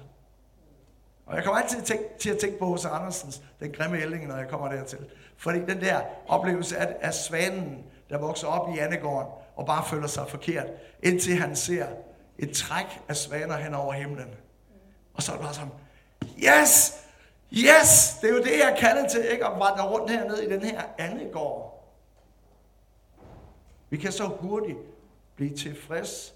Og 1.27 1.35
jeg 1.35 1.43
kommer 1.43 1.61
altid 1.61 1.81
til, 1.81 1.99
til 2.19 2.29
at 2.29 2.37
tænke 2.37 2.59
på 2.59 2.65
hos 2.65 2.85
Andersens, 2.85 3.41
den 3.59 3.71
grimme 3.71 4.01
ælling, 4.01 4.27
når 4.27 4.37
jeg 4.37 4.47
kommer 4.47 4.71
dertil. 4.71 5.05
Fordi 5.37 5.59
den 5.59 5.81
der 5.81 6.01
oplevelse 6.27 6.77
af, 6.77 6.95
af 7.01 7.13
svanen, 7.13 7.85
der 8.09 8.17
vokser 8.17 8.47
op 8.47 8.75
i 8.75 8.79
Annegården, 8.79 9.31
og 9.55 9.65
bare 9.65 9.85
føler 9.89 10.07
sig 10.07 10.29
forkert, 10.29 10.67
indtil 11.03 11.35
han 11.37 11.55
ser 11.55 11.87
et 12.39 12.51
træk 12.51 13.01
af 13.07 13.15
svaner 13.15 13.55
hen 13.55 13.73
over 13.73 13.93
himlen. 13.93 14.35
Og 15.13 15.23
så 15.23 15.31
er 15.31 15.35
det 15.35 15.45
bare 15.45 15.53
sådan, 15.53 15.71
yes, 16.23 16.93
yes, 17.53 18.17
det 18.21 18.29
er 18.29 18.33
jo 18.33 18.43
det, 18.43 18.59
jeg 18.59 18.75
kalder 18.79 19.07
til, 19.07 19.31
ikke? 19.31 19.47
Og 19.47 19.59
vandre 19.59 19.89
rundt 19.89 20.11
hernede 20.11 20.45
i 20.45 20.49
den 20.49 20.61
her 20.61 20.81
Annegård. 20.97 21.73
Vi 23.89 23.97
kan 23.97 24.11
så 24.11 24.23
hurtigt 24.23 24.77
blive 25.35 25.57
tilfreds, 25.57 26.33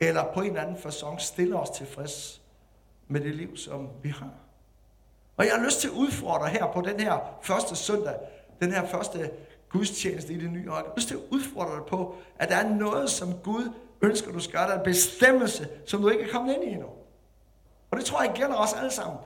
eller 0.00 0.32
på 0.34 0.40
en 0.40 0.46
eller 0.46 0.62
anden 0.62 0.78
fasong 0.78 1.20
stille 1.20 1.60
os 1.60 1.70
tilfreds 1.70 2.42
med 3.08 3.20
det 3.20 3.34
liv, 3.34 3.56
som 3.56 3.88
vi 4.02 4.08
har. 4.08 4.30
Og 5.36 5.44
jeg 5.44 5.52
har 5.54 5.64
lyst 5.64 5.80
til 5.80 5.88
at 5.88 5.94
udfordre 5.94 6.48
her 6.48 6.72
på 6.72 6.80
den 6.80 7.00
her 7.00 7.38
første 7.42 7.76
søndag, 7.76 8.14
den 8.60 8.72
her 8.72 8.86
første 8.86 9.30
gudstjeneste 9.68 10.32
i 10.32 10.40
det 10.40 10.50
nye 10.50 10.70
år. 10.70 10.74
Jeg 10.74 10.84
har 10.84 10.92
lyst 10.96 11.08
til 11.08 11.14
at 11.14 11.20
udfordre 11.30 11.76
dig 11.76 11.84
på, 11.88 12.14
at 12.38 12.48
der 12.48 12.56
er 12.56 12.74
noget, 12.74 13.10
som 13.10 13.32
Gud 13.44 13.72
ønsker, 14.02 14.32
du 14.32 14.40
skal 14.40 14.52
gøre. 14.52 14.68
Der 14.68 14.74
er 14.74 14.78
en 14.78 14.84
bestemmelse, 14.84 15.68
som 15.86 16.02
du 16.02 16.08
ikke 16.08 16.24
er 16.24 16.32
kommet 16.32 16.54
ind 16.54 16.64
i 16.64 16.66
endnu. 16.66 16.88
Og 17.90 17.98
det 17.98 18.04
tror 18.04 18.22
jeg 18.22 18.32
gælder 18.34 18.56
os 18.56 18.72
alle 18.72 18.90
sammen. 18.90 19.18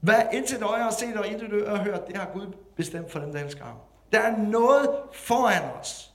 Hvad 0.00 0.22
indtil 0.32 0.56
et 0.56 0.62
øje 0.62 0.82
har 0.82 0.90
set 0.90 1.16
og 1.16 1.26
intet 1.26 1.52
øre 1.52 1.76
har 1.76 1.84
hørt, 1.84 2.06
det 2.06 2.16
har 2.16 2.30
Gud 2.32 2.46
bestemt 2.76 3.12
for 3.12 3.18
dem, 3.18 3.32
der 3.32 3.44
elsker 3.44 3.64
ham. 3.64 3.76
Der 4.12 4.20
er 4.20 4.36
noget 4.36 4.90
foran 5.12 5.62
os, 5.80 6.12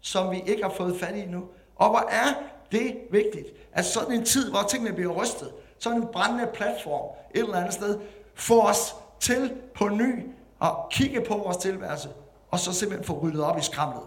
som 0.00 0.30
vi 0.30 0.42
ikke 0.46 0.62
har 0.62 0.70
fået 0.70 1.00
fat 1.00 1.16
i 1.16 1.20
endnu. 1.20 1.48
Og 1.76 1.90
hvor 1.90 2.08
er 2.10 2.42
det 2.72 2.96
vigtigt, 3.10 3.46
at 3.72 3.84
sådan 3.84 4.12
en 4.12 4.24
tid, 4.24 4.50
hvor 4.50 4.62
tingene 4.68 4.92
bliver 4.92 5.12
rystet, 5.12 5.52
sådan 5.80 6.02
en 6.02 6.08
brændende 6.12 6.50
platform 6.54 7.16
et 7.34 7.40
eller 7.40 7.56
andet 7.56 7.74
sted, 7.74 8.00
får 8.34 8.62
os 8.68 8.96
til 9.20 9.52
på 9.74 9.88
ny 9.88 10.26
at 10.62 10.70
kigge 10.90 11.20
på 11.20 11.36
vores 11.36 11.56
tilværelse, 11.56 12.08
og 12.50 12.58
så 12.58 12.72
simpelthen 12.72 13.06
få 13.06 13.18
ryddet 13.22 13.44
op 13.44 13.58
i 13.58 13.62
skramlet. 13.62 14.04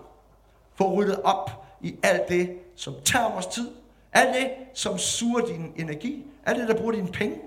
Få 0.76 0.94
ryddet 0.94 1.22
op 1.22 1.66
i 1.82 1.96
alt 2.04 2.30
det, 2.30 2.60
som 2.76 2.94
tager 3.06 3.32
vores 3.32 3.46
tid, 3.46 3.72
alt 4.14 4.36
det, 4.36 4.52
som 4.74 4.98
suger 4.98 5.46
din 5.46 5.74
energi, 5.76 6.26
alt 6.46 6.60
det, 6.60 6.68
der 6.68 6.78
bruger 6.78 6.92
dine 6.92 7.08
penge, 7.08 7.42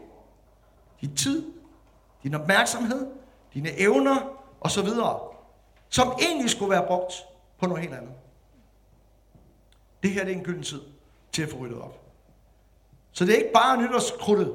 din 1.01 1.17
tid, 1.17 1.53
din 2.23 2.35
opmærksomhed, 2.35 3.07
dine 3.55 3.81
evner 3.81 4.17
osv., 4.61 4.89
som 5.89 6.09
egentlig 6.21 6.51
skulle 6.51 6.71
være 6.71 6.87
brugt 6.87 7.13
på 7.59 7.67
noget 7.67 7.83
helt 7.83 7.95
andet. 7.95 8.13
Det 10.03 10.11
her 10.11 10.25
det 10.25 10.33
er 10.33 10.37
en 10.37 10.45
gylden 10.45 10.63
tid 10.63 10.81
til 11.33 11.43
at 11.43 11.49
få 11.49 11.57
ryddet 11.57 11.81
op. 11.81 12.06
Så 13.17 13.25
det 13.25 13.33
er 13.33 13.37
ikke 13.37 13.53
bare 13.55 13.83
nytårskrudtet 13.83 14.53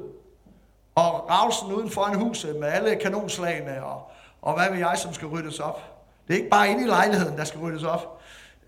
og 0.94 1.30
ravsen 1.30 1.72
uden 1.72 1.90
for 1.90 2.04
en 2.04 2.18
hus 2.18 2.46
med 2.60 2.68
alle 2.68 2.96
kanonslagene 2.96 3.84
og, 3.84 4.10
og 4.42 4.54
hvad 4.54 4.70
vil 4.70 4.78
jeg, 4.78 4.98
som 4.98 5.14
skal 5.14 5.28
ryddes 5.28 5.60
op. 5.60 6.04
Det 6.28 6.34
er 6.34 6.38
ikke 6.38 6.50
bare 6.50 6.68
inde 6.68 6.84
i 6.84 6.86
lejligheden, 6.86 7.38
der 7.38 7.44
skal 7.44 7.60
ryddes 7.60 7.82
op 7.82 8.20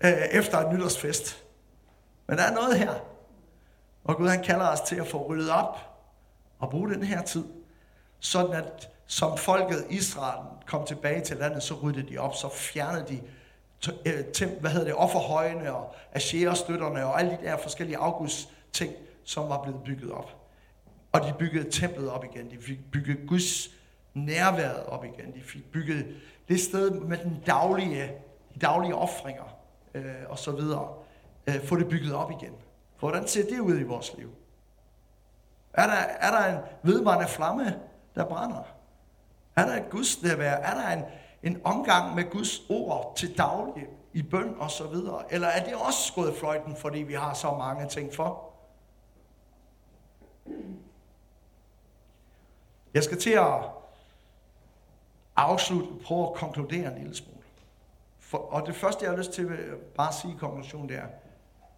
øh, 0.03 0.11
efter 0.11 0.59
en 0.59 0.75
nytårsfest. 0.75 1.43
Men 2.27 2.37
der 2.37 2.43
er 2.43 2.53
noget 2.53 2.77
her, 2.77 2.93
og 4.03 4.17
Gud 4.17 4.27
han 4.27 4.43
kalder 4.43 4.67
os 4.67 4.81
til 4.81 4.95
at 4.95 5.07
få 5.07 5.27
ryddet 5.29 5.49
op 5.51 5.77
og 6.59 6.69
bruge 6.69 6.89
den 6.89 7.03
her 7.03 7.21
tid, 7.21 7.43
sådan 8.19 8.53
at 8.53 8.89
som 9.05 9.37
folket 9.37 9.85
Israel 9.89 10.45
kom 10.67 10.85
tilbage 10.85 11.21
til 11.21 11.37
landet, 11.37 11.63
så 11.63 11.73
ryddede 11.73 12.09
de 12.09 12.17
op, 12.17 12.35
så 12.35 12.49
fjernede 12.49 13.05
de 13.07 13.21
øh, 14.05 14.59
hvad 14.59 14.71
hedder 14.71 14.85
det, 14.85 14.95
offerhøjene 14.95 15.73
og 15.73 15.95
asherestøtterne 16.11 17.05
og 17.05 17.19
alle 17.19 17.31
de 17.31 17.45
der 17.45 17.57
forskellige 17.57 17.97
afguds 17.97 18.49
ting, 18.73 18.93
som 19.25 19.49
var 19.49 19.63
blevet 19.63 19.83
bygget 19.83 20.11
op. 20.11 20.35
Og 21.11 21.21
de 21.21 21.33
byggede 21.39 21.71
templet 21.71 22.09
op 22.09 22.23
igen. 22.23 22.49
De 22.51 22.57
fik 22.57 22.91
bygget 22.91 23.17
Guds 23.27 23.69
nærværet 24.13 24.85
op 24.85 25.05
igen. 25.05 25.33
De 25.33 25.41
fik 25.41 25.71
bygget 25.71 26.15
det 26.47 26.59
sted 26.59 26.91
med 26.91 27.17
den 27.17 27.43
daglige, 27.45 28.11
de 28.53 28.59
daglige 28.59 28.95
offringer 28.95 29.57
øh, 29.93 30.13
og 30.29 30.39
så 30.39 30.51
videre. 30.51 30.93
Øh, 31.47 31.63
få 31.63 31.75
det 31.75 31.89
bygget 31.89 32.13
op 32.13 32.31
igen. 32.31 32.53
For 32.97 33.09
hvordan 33.09 33.27
ser 33.27 33.43
det 33.49 33.59
ud 33.59 33.79
i 33.79 33.83
vores 33.83 34.13
liv? 34.17 34.29
Er 35.73 35.87
der, 35.87 35.93
er 35.93 36.31
der 36.31 36.57
en 36.57 36.63
vedvarende 36.83 37.27
flamme, 37.27 37.79
der 38.15 38.25
brænder? 38.25 38.63
Er 39.55 39.65
der 39.65 39.75
et 39.75 39.89
Guds 39.89 40.23
nærvær? 40.23 40.51
Er 40.51 40.73
der 40.73 40.89
en, 40.89 41.03
en 41.43 41.61
omgang 41.63 42.15
med 42.15 42.29
Guds 42.29 42.61
ord 42.69 43.13
til 43.17 43.37
daglig 43.37 43.87
i 44.13 44.21
bøn 44.21 44.55
og 44.59 44.71
så 44.71 44.87
videre? 44.87 45.33
Eller 45.33 45.47
er 45.47 45.63
det 45.63 45.73
også 45.75 46.13
gået 46.13 46.35
fløjten, 46.35 46.75
fordi 46.75 46.99
vi 46.99 47.13
har 47.13 47.33
så 47.33 47.51
mange 47.51 47.87
ting 47.87 48.13
for? 48.13 48.44
Jeg 52.95 53.03
skal 53.03 53.17
til 53.17 53.29
at 53.29 53.61
afslutte, 55.35 55.89
prøve 56.03 56.27
at 56.27 56.33
konkludere 56.33 56.91
en 56.91 56.97
lille 56.99 57.15
smule. 57.15 57.39
For, 58.19 58.37
og 58.37 58.67
det 58.67 58.75
første, 58.75 59.05
jeg 59.05 59.11
har 59.11 59.17
lyst 59.17 59.31
til 59.31 59.41
at 59.41 59.77
bare 59.97 60.13
sige 60.21 60.33
i 60.33 60.37
konklusionen, 60.39 60.89
det 60.89 60.97
er, 60.97 61.07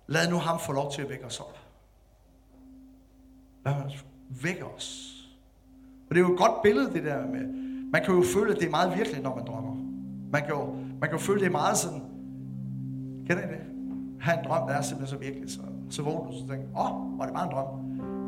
lad 0.08 0.30
nu 0.30 0.38
ham 0.38 0.60
få 0.60 0.72
lov 0.72 0.92
til 0.92 1.02
at 1.02 1.10
vække 1.10 1.26
os 1.26 1.40
op. 1.40 1.58
Lad 3.66 3.74
ham 3.74 3.90
vække 4.30 4.66
os. 4.66 5.14
Og 6.10 6.16
det 6.16 6.22
er 6.22 6.28
jo 6.28 6.34
et 6.34 6.40
godt 6.40 6.62
billede, 6.64 6.94
det 6.94 7.04
der 7.04 7.28
med, 7.28 7.48
man 7.92 8.04
kan 8.06 8.16
jo 8.16 8.24
føle, 8.34 8.54
at 8.54 8.60
det 8.60 8.66
er 8.66 8.72
meget 8.72 8.98
virkeligt, 8.98 9.24
når 9.24 9.36
man 9.36 9.46
drømmer. 9.46 9.76
Man 10.32 10.42
kan 10.42 10.50
jo, 10.50 10.66
man 10.74 11.10
kan 11.10 11.12
jo 11.12 11.18
føle, 11.18 11.36
at 11.36 11.42
det 11.42 11.48
er 11.48 11.52
meget 11.52 11.78
sådan, 11.78 12.02
kender 13.28 13.44
I 13.44 13.48
det? 13.48 13.62
Ha' 14.22 14.34
en 14.34 14.46
drøm, 14.46 14.68
der 14.68 14.74
er 14.74 14.82
simpelthen 14.82 15.20
så 15.20 15.26
virkelig, 15.26 15.52
så, 15.52 15.60
så 15.90 16.02
vågner 16.02 16.32
du, 16.32 16.38
så 16.38 16.48
tænker, 16.48 16.80
åh, 16.80 16.92
oh, 16.92 17.20
var 17.20 17.26
det 17.26 17.34
bare 17.34 17.44
en 17.44 17.52
drøm. 17.52 17.68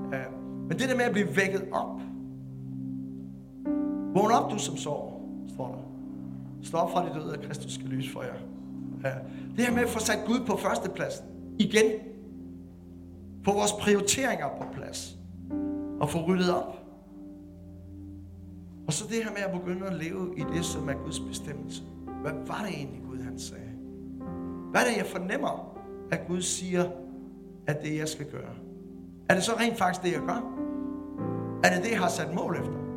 Uh, 0.06 0.67
men 0.67 0.80
det 0.80 0.89
der 0.89 0.95
med 0.95 1.06
at 1.06 1.12
blive 1.12 1.36
vækket 1.36 1.69
op, 1.71 1.99
Vågn 4.20 4.32
op, 4.32 4.52
du 4.52 4.58
som 4.58 4.78
sover, 4.78 5.12
står 5.54 5.68
der. 5.68 5.84
Stå 6.64 6.78
op 6.78 6.92
fra 6.92 7.10
de 7.10 7.20
døde, 7.20 7.34
at 7.34 7.42
Kristus 7.42 7.74
skal 7.74 7.88
lyse 7.88 8.12
for 8.12 8.24
jer. 8.24 8.34
Ja. 9.04 9.14
Det 9.56 9.66
her 9.66 9.74
med 9.74 9.84
at 9.84 9.90
få 9.90 10.00
sat 10.00 10.20
Gud 10.28 10.40
på 10.48 10.58
førstepladsen. 10.58 11.26
Igen. 11.60 11.86
Få 13.46 13.54
vores 13.54 13.72
prioriteringer 13.72 14.48
på 14.48 14.64
plads. 14.74 15.18
Og 16.00 16.10
få 16.10 16.26
ryddet 16.28 16.54
op. 16.56 16.80
Og 18.88 18.94
så 18.94 19.06
det 19.10 19.24
her 19.24 19.32
med 19.32 19.42
at 19.42 19.62
begynde 19.62 19.88
at 19.88 19.94
leve 19.94 20.34
i 20.38 20.44
det, 20.54 20.66
som 20.66 20.90
er 20.90 20.94
Guds 20.94 21.20
bestemmelse. 21.20 21.84
Hvad 22.22 22.32
var 22.48 22.66
det 22.66 22.74
egentlig, 22.76 23.02
Gud 23.10 23.18
han 23.18 23.40
sagde? 23.40 23.72
Hvad 24.72 24.82
er 24.82 24.86
det, 24.86 24.98
jeg 24.98 25.06
fornemmer, 25.06 25.78
at 26.12 26.28
Gud 26.28 26.42
siger, 26.42 26.86
at 27.68 27.82
det, 27.84 27.98
jeg 27.98 28.08
skal 28.08 28.26
gøre? 28.26 28.56
Er 29.30 29.34
det 29.34 29.44
så 29.44 29.52
rent 29.60 29.78
faktisk 29.78 30.04
det, 30.04 30.12
jeg 30.12 30.22
gør? 30.22 30.56
Er 31.64 31.76
det 31.76 31.84
det, 31.84 31.92
jeg 31.92 32.00
har 32.00 32.10
sat 32.10 32.34
mål 32.36 32.56
efter? 32.56 32.88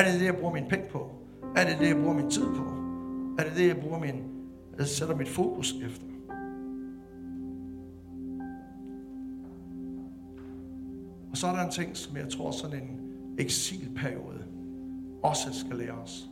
Er 0.00 0.04
det 0.04 0.20
det, 0.20 0.26
jeg 0.26 0.36
bruger 0.36 0.52
min 0.52 0.64
penge 0.68 0.84
på? 0.92 1.10
Er 1.56 1.64
det 1.68 1.78
det, 1.78 1.88
jeg 1.88 1.96
bruger 1.96 2.14
min 2.14 2.30
tid 2.30 2.46
på? 2.46 2.64
Er 3.38 3.44
det 3.44 3.56
det, 3.56 3.68
jeg 3.68 3.76
bruger 3.76 3.98
min, 3.98 4.24
jeg 4.78 4.86
sætter 4.86 5.16
mit 5.16 5.28
fokus 5.28 5.72
efter? 5.72 6.04
Og 11.30 11.36
så 11.36 11.46
er 11.46 11.52
der 11.52 11.64
en 11.64 11.70
ting, 11.70 11.96
som 11.96 12.16
jeg 12.16 12.28
tror 12.28 12.50
sådan 12.50 12.82
en 12.82 13.00
eksilperiode 13.38 14.44
også 15.22 15.48
skal 15.52 15.76
lære 15.76 15.92
os. 15.92 16.30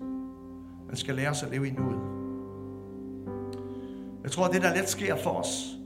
Man 0.87 0.97
skal 0.97 1.15
lære 1.15 1.31
os 1.31 1.43
at 1.43 1.51
leve 1.51 1.69
i 1.69 1.71
nuet. 1.71 2.01
Jeg 4.23 4.31
tror, 4.31 4.45
at 4.45 4.53
det, 4.53 4.63
der 4.63 4.75
let 4.75 4.89
sker 4.89 5.17
for 5.17 5.31
os, 5.31 5.79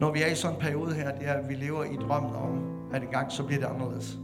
når 0.00 0.12
vi 0.12 0.22
er 0.22 0.26
i 0.26 0.34
sådan 0.34 0.56
en 0.56 0.60
periode 0.60 0.94
her, 0.94 1.18
det 1.18 1.28
er, 1.28 1.32
at 1.32 1.48
vi 1.48 1.54
lever 1.54 1.84
i 1.84 1.96
drømmen 1.96 2.34
om, 2.34 2.62
at 2.92 3.02
en 3.02 3.08
gang 3.08 3.32
så 3.32 3.46
bliver 3.46 3.60
det 3.60 3.66
anderledes. 3.66 4.18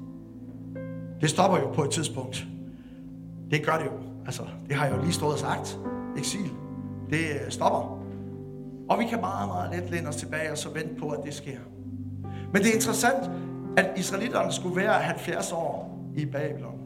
Det 1.21 1.31
stopper 1.31 1.59
jo 1.59 1.73
på 1.73 1.83
et 1.83 1.91
tidspunkt. 1.91 2.47
Det 3.51 3.67
gør 3.67 3.77
det 3.79 3.85
jo. 3.85 3.93
Altså, 4.27 4.43
det 4.69 4.77
har 4.77 4.87
jeg 4.87 4.97
jo 4.97 5.03
lige 5.03 5.13
stået 5.13 5.33
og 5.33 5.39
sagt. 5.39 5.79
Eksil. 6.17 6.51
Det 7.11 7.19
øh, 7.19 7.51
stopper. 7.51 8.01
Og 8.89 8.99
vi 8.99 9.05
kan 9.05 9.21
meget, 9.21 9.49
meget 9.49 9.71
let 9.71 9.91
læne 9.91 10.09
os 10.09 10.17
tilbage 10.17 10.53
og 10.53 10.59
så 10.59 10.71
vente 10.71 10.95
på, 10.95 11.09
at 11.11 11.21
det 11.25 11.35
sker. 11.35 11.59
Men 12.53 12.63
det 12.63 12.71
er 12.71 12.75
interessant, 12.75 13.31
at 13.77 13.91
israelitterne 13.97 14.53
skulle 14.53 14.77
være 14.77 14.93
70 14.93 15.53
år 15.53 15.99
i 16.17 16.27
Babylon. 16.27 16.81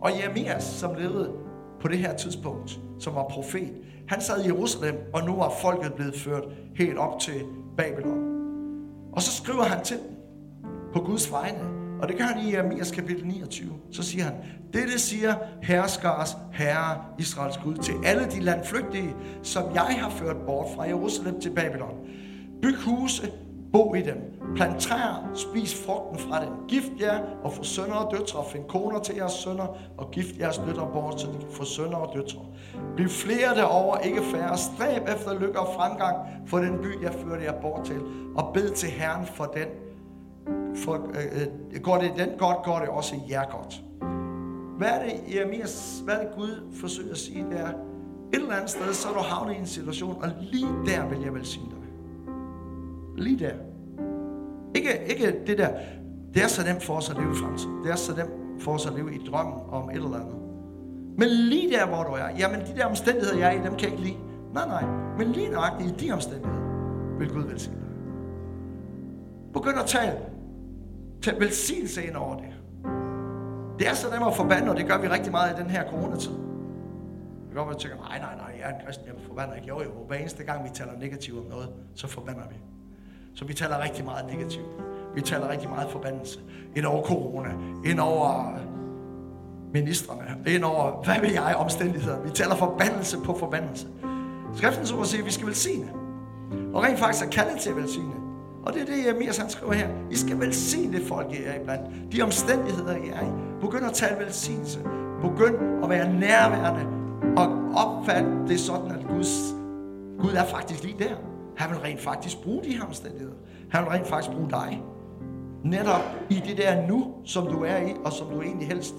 Og 0.00 0.10
Jeremias, 0.10 0.62
som 0.62 0.94
levede 0.94 1.32
på 1.80 1.88
det 1.88 1.98
her 1.98 2.16
tidspunkt, 2.16 2.80
som 2.98 3.14
var 3.14 3.28
profet, 3.28 3.72
han 4.08 4.20
sad 4.20 4.44
i 4.44 4.46
Jerusalem, 4.46 4.94
og 5.12 5.24
nu 5.24 5.36
var 5.36 5.52
folket 5.62 5.94
blevet 5.94 6.14
ført 6.16 6.44
helt 6.74 6.98
op 6.98 7.20
til 7.20 7.44
Babylon. 7.76 8.36
Og 9.12 9.22
så 9.22 9.32
skriver 9.32 9.64
han 9.64 9.84
til 9.84 9.96
dem 9.96 10.16
på 10.92 11.00
Guds 11.00 11.32
vegne, 11.32 11.75
og 12.02 12.08
det 12.08 12.16
gør 12.18 12.24
han 12.24 12.46
i 12.46 12.54
Jeremias 12.54 12.90
kapitel 12.90 13.26
29. 13.26 13.72
Så 13.92 14.02
siger 14.02 14.24
han, 14.24 14.34
dette 14.72 14.98
siger 14.98 15.34
herskars 15.62 16.36
herre 16.52 17.02
Israels 17.18 17.56
Gud 17.64 17.76
til 17.76 17.94
alle 18.04 18.26
de 18.30 18.40
landflygtige, 18.40 19.16
som 19.42 19.74
jeg 19.74 19.96
har 20.00 20.10
ført 20.10 20.36
bort 20.46 20.66
fra 20.76 20.82
Jerusalem 20.82 21.40
til 21.40 21.50
Babylon. 21.50 21.94
Byg 22.62 22.76
huse, 22.76 23.32
bo 23.72 23.94
i 23.94 24.02
dem. 24.02 24.16
Plant 24.56 24.80
træer, 24.80 25.30
spis 25.34 25.84
frugten 25.86 26.18
fra 26.18 26.44
dem. 26.44 26.52
Gift 26.68 26.92
jer 27.00 27.20
og 27.44 27.52
få 27.52 27.64
sønner 27.64 27.94
og 27.94 28.16
døtre. 28.16 28.44
Find 28.52 28.64
koner 28.64 28.98
til 29.00 29.14
jeres 29.14 29.32
sønner 29.32 29.76
og 29.98 30.10
gift 30.10 30.38
jeres 30.38 30.58
døtre 30.58 30.90
bort, 30.92 31.20
så 31.20 31.26
de 31.26 31.38
kan 31.38 31.50
få 31.50 31.64
sønner 31.64 31.96
og 31.96 32.14
døtre. 32.14 32.40
Bliv 32.96 33.08
flere 33.08 33.54
derover, 33.54 33.98
ikke 33.98 34.22
færre. 34.22 34.58
Stræb 34.58 35.02
efter 35.02 35.40
lykke 35.40 35.60
og 35.60 35.74
fremgang 35.74 36.16
for 36.46 36.58
den 36.58 36.78
by, 36.78 37.02
jeg 37.02 37.12
førte 37.12 37.44
jer 37.44 37.60
bort 37.60 37.84
til. 37.84 38.00
Og 38.36 38.54
bed 38.54 38.70
til 38.70 38.88
Herren 38.88 39.26
for 39.26 39.44
den. 39.44 39.85
For, 40.76 40.94
øh, 40.94 41.42
øh, 41.74 41.80
går 41.80 41.98
det 41.98 42.12
den 42.18 42.28
godt, 42.38 42.56
går 42.64 42.78
det 42.78 42.88
også 42.88 43.14
jer 43.30 43.44
godt. 43.50 43.82
Hvad 44.78 44.88
er 44.88 45.04
det, 45.04 45.34
Jeremias, 45.34 46.02
hvad 46.04 46.14
er 46.14 46.18
det 46.18 46.28
Gud 46.36 46.72
forsøger 46.72 47.10
at 47.10 47.18
sige 47.18 47.46
der? 47.50 47.66
Et 47.66 47.74
eller 48.32 48.54
andet 48.54 48.70
sted, 48.70 48.92
så 48.92 49.08
er 49.08 49.12
du 49.12 49.20
havnet 49.20 49.54
i 49.54 49.58
en 49.58 49.66
situation, 49.66 50.22
og 50.22 50.28
lige 50.40 50.68
der 50.86 51.08
vil 51.08 51.20
jeg 51.20 51.34
velsigne 51.34 51.68
dig. 51.70 51.76
Lige 53.16 53.38
der. 53.38 53.52
Ikke, 54.74 54.90
ikke 55.06 55.46
det 55.46 55.58
der, 55.58 55.68
det 56.34 56.42
er 56.42 56.48
så 56.48 56.64
nemt 56.64 56.84
for 56.84 56.94
os 56.94 57.10
at 57.10 57.16
leve 57.16 57.32
i 57.32 57.34
fremtiden. 57.34 57.84
Det 57.84 57.90
er 57.92 57.96
så 57.96 58.16
nemt 58.16 58.62
for 58.62 58.72
os 58.72 58.86
at 58.86 58.92
leve 58.92 59.14
i 59.14 59.18
drømmen 59.30 59.54
om 59.70 59.90
et 59.90 59.96
eller 59.96 60.14
andet. 60.14 60.36
Men 61.18 61.28
lige 61.28 61.72
der, 61.72 61.86
hvor 61.86 62.02
du 62.02 62.10
er, 62.10 62.28
jamen 62.38 62.60
de 62.60 62.76
der 62.76 62.86
omstændigheder, 62.86 63.38
jeg 63.38 63.56
er 63.56 63.60
i, 63.60 63.64
dem 63.64 63.76
kan 63.76 63.82
jeg 63.82 63.90
ikke 63.90 64.02
lide. 64.02 64.16
Nej, 64.54 64.66
nej. 64.68 64.84
Men 65.18 65.32
lige 65.32 65.48
nøjagtigt 65.48 66.02
i 66.02 66.06
de 66.06 66.12
omstændigheder, 66.12 67.18
vil 67.18 67.28
Gud 67.28 67.42
velsigne 67.42 67.78
dig. 67.80 67.88
Begynd 69.52 69.78
at 69.78 69.86
tale. 69.86 70.35
Tag 71.26 71.40
velsignelse 71.40 72.06
ind 72.06 72.16
over 72.16 72.36
det. 72.36 72.48
Det 73.78 73.88
er 73.88 73.94
så 73.94 74.10
nemt 74.10 74.26
at 74.26 74.36
forbande, 74.36 74.70
og 74.70 74.76
det 74.76 74.86
gør 74.86 74.98
vi 74.98 75.08
rigtig 75.08 75.32
meget 75.32 75.58
i 75.58 75.62
den 75.62 75.70
her 75.70 75.90
coronatid. 75.90 76.30
Det 76.30 77.48
kan 77.48 77.56
godt 77.56 77.68
være, 77.68 77.78
tænker, 77.78 77.96
nej, 77.96 78.18
nej, 78.18 78.34
nej, 78.36 78.54
jeg 78.60 78.70
er 78.70 78.74
en 78.74 78.86
kristen, 78.86 79.06
jeg 79.06 79.14
forbander 79.26 79.54
ikke. 79.54 79.68
Jo, 79.68 79.82
jo, 79.82 79.90
hver 80.06 80.16
eneste 80.16 80.44
gang 80.44 80.64
vi 80.64 80.68
taler 80.74 80.92
negativt 81.00 81.38
om 81.38 81.44
noget, 81.44 81.68
så 81.94 82.06
forbander 82.06 82.48
vi. 82.48 82.56
Så 83.34 83.44
vi 83.44 83.54
taler 83.54 83.82
rigtig 83.82 84.04
meget 84.04 84.26
negativt. 84.26 84.66
Vi 85.14 85.20
taler 85.20 85.48
rigtig 85.48 85.68
meget 85.68 85.90
forbandelse. 85.90 86.40
Ind 86.76 86.86
over 86.86 87.02
corona, 87.02 87.50
ind 87.84 88.00
over 88.00 88.58
ministerne, 89.72 90.22
ind 90.46 90.64
over, 90.64 91.04
hvad 91.04 91.20
vil 91.20 91.32
jeg, 91.32 91.54
omstændigheder. 91.58 92.22
Vi 92.22 92.30
taler 92.30 92.56
forbandelse 92.56 93.18
på 93.24 93.36
forbandelse. 93.38 93.86
Skriften 94.54 94.86
så 94.86 95.04
siger, 95.04 95.22
at 95.22 95.26
vi 95.26 95.32
skal 95.32 95.46
velsigne. 95.46 95.92
Og 96.74 96.82
rent 96.82 96.98
faktisk 96.98 97.26
er 97.26 97.30
kaldet 97.30 97.60
til 97.60 97.70
at 97.70 97.76
velsigne. 97.76 98.25
Og 98.66 98.74
det 98.74 98.82
er 98.82 98.86
det, 98.86 99.06
Jeremias 99.06 99.36
han 99.36 99.50
skriver 99.50 99.72
her. 99.72 99.88
I 100.10 100.16
skal 100.16 100.40
velsigne 100.40 100.98
det 100.98 101.06
folk, 101.06 101.32
I 101.32 101.42
er 101.44 101.60
iblandt. 101.60 102.12
De 102.12 102.22
omstændigheder, 102.22 102.96
I 102.96 103.08
er 103.08 103.20
i. 103.20 103.60
Begynd 103.60 103.84
at 103.84 103.92
tale 103.92 104.24
velsignelse. 104.24 104.80
Begynd 105.22 105.84
at 105.84 105.90
være 105.90 106.12
nærværende 106.12 106.86
og 107.36 107.48
opfatte 107.74 108.30
det 108.48 108.60
sådan, 108.60 108.90
at 108.90 109.06
Guds, 109.08 109.54
Gud 110.18 110.30
er 110.30 110.44
faktisk 110.44 110.82
lige 110.84 110.98
der. 110.98 111.14
Han 111.56 111.70
vil 111.70 111.78
rent 111.78 112.00
faktisk 112.00 112.42
bruge 112.42 112.64
de 112.64 112.76
her 112.76 112.84
omstændigheder. 112.84 113.34
Han 113.70 113.84
vil 113.84 113.90
rent 113.90 114.06
faktisk 114.06 114.36
bruge 114.36 114.50
dig. 114.50 114.82
Netop 115.64 116.02
i 116.30 116.42
det 116.46 116.56
der 116.56 116.86
nu, 116.88 117.14
som 117.24 117.46
du 117.46 117.64
er 117.64 117.76
i, 117.76 117.94
og 118.04 118.12
som 118.12 118.26
du 118.26 118.42
egentlig 118.42 118.68
helst 118.68 118.94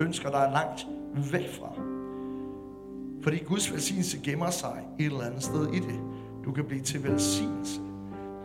ønsker 0.00 0.30
dig 0.30 0.50
langt 0.52 0.86
væk 1.32 1.48
fra. 1.60 1.72
Fordi 3.22 3.36
Guds 3.38 3.72
velsignelse 3.72 4.18
gemmer 4.24 4.50
sig 4.50 4.84
et 4.98 5.06
eller 5.06 5.24
andet 5.24 5.42
sted 5.42 5.72
i 5.72 5.78
det. 5.78 6.00
Du 6.44 6.52
kan 6.52 6.64
blive 6.64 6.82
til 6.82 7.04
velsignelse 7.04 7.80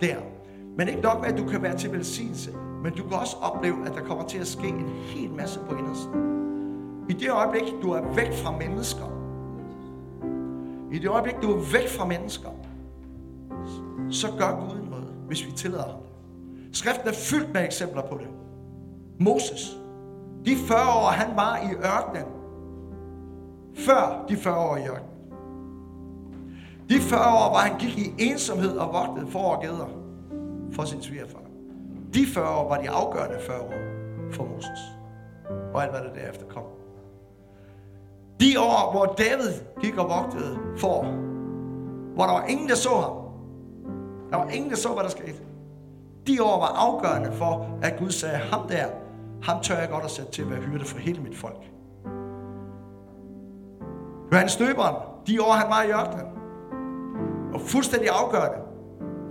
der. 0.01 0.33
Men 0.77 0.88
ikke 0.88 1.01
nok 1.01 1.21
med, 1.21 1.29
at 1.29 1.38
du 1.38 1.45
kan 1.45 1.62
være 1.62 1.77
til 1.77 1.91
velsignelse, 1.91 2.51
men 2.83 2.93
du 2.93 3.03
kan 3.03 3.17
også 3.19 3.38
opleve, 3.41 3.86
at 3.86 3.93
der 3.93 4.01
kommer 4.01 4.27
til 4.27 4.38
at 4.38 4.47
ske 4.47 4.67
en 4.67 4.89
hel 5.05 5.31
masse 5.31 5.59
på 5.69 5.75
indersiden. 5.75 6.33
I 7.09 7.13
det 7.13 7.31
øjeblik, 7.31 7.63
du 7.81 7.91
er 7.91 8.13
væk 8.15 8.33
fra 8.33 8.57
mennesker, 8.57 9.05
i 10.91 10.99
det 10.99 11.09
øjeblik, 11.09 11.36
du 11.41 11.51
er 11.51 11.57
væk 11.71 11.89
fra 11.89 12.05
mennesker, 12.05 12.49
så 14.09 14.27
gør 14.39 14.59
Gud 14.59 14.89
noget, 14.89 15.13
hvis 15.27 15.45
vi 15.45 15.51
tillader 15.51 15.83
ham 15.83 15.99
Skriften 16.73 17.07
er 17.07 17.13
fyldt 17.13 17.53
med 17.53 17.65
eksempler 17.65 18.01
på 18.01 18.17
det. 18.17 18.27
Moses, 19.19 19.77
de 20.45 20.55
40 20.55 20.79
år, 20.79 21.07
han 21.07 21.36
var 21.36 21.57
i 21.57 21.75
ørkenen, 21.75 22.25
før 23.75 24.25
de 24.29 24.38
40 24.38 24.57
år 24.57 24.77
i 24.77 24.88
ørkenen. 24.88 25.09
De 26.89 26.99
40 26.99 27.19
år, 27.19 27.49
hvor 27.49 27.57
han 27.57 27.79
gik 27.79 27.97
i 27.97 28.13
ensomhed 28.19 28.77
og 28.77 28.93
vogtede 28.93 29.31
for 29.31 29.39
og 29.39 29.62
gæder 29.62 30.02
for 30.75 30.83
sin 30.83 31.01
svigerfar. 31.01 31.39
De 32.13 32.25
40 32.25 32.49
år 32.49 32.69
var 32.69 32.81
de 32.81 32.89
afgørende 32.89 33.38
40 33.39 33.62
år 33.62 33.73
for 34.31 34.43
Moses. 34.43 34.79
Og 35.73 35.83
alt, 35.83 35.91
hvad 35.91 36.01
der 36.01 36.13
derefter 36.13 36.45
kom. 36.45 36.63
De 38.39 38.59
år, 38.59 38.91
hvor 38.91 39.05
David 39.05 39.53
gik 39.81 39.97
og 39.97 40.09
vogtede 40.09 40.59
for, 40.77 41.03
hvor 42.15 42.23
der 42.25 42.33
var 42.33 42.45
ingen, 42.45 42.69
der 42.69 42.75
så 42.75 42.89
ham. 42.89 43.12
Der 44.29 44.38
var 44.38 44.49
ingen, 44.49 44.69
der 44.69 44.75
så, 44.77 44.93
hvad 44.93 45.03
der 45.03 45.09
skete. 45.09 45.38
De 46.27 46.43
år 46.43 46.59
var 46.59 46.71
afgørende 46.75 47.31
for, 47.31 47.79
at 47.81 47.99
Gud 47.99 48.09
sagde, 48.09 48.38
ham 48.38 48.67
der, 48.67 48.86
ham 49.43 49.62
tør 49.62 49.77
jeg 49.77 49.89
godt 49.89 50.03
at 50.03 50.12
sætte 50.12 50.31
til 50.31 50.41
at 50.41 50.49
være 50.49 50.59
hyrde 50.62 50.86
for 50.86 50.97
hele 50.97 51.21
mit 51.21 51.38
folk. 51.38 51.71
Johannes 54.31 54.51
Støberen, 54.51 54.95
de 55.27 55.41
år 55.41 55.51
han 55.51 55.69
var 55.69 55.83
i 55.83 55.91
ørkenen, 55.91 56.27
var 57.51 57.59
fuldstændig 57.59 58.09
afgørende 58.09 58.57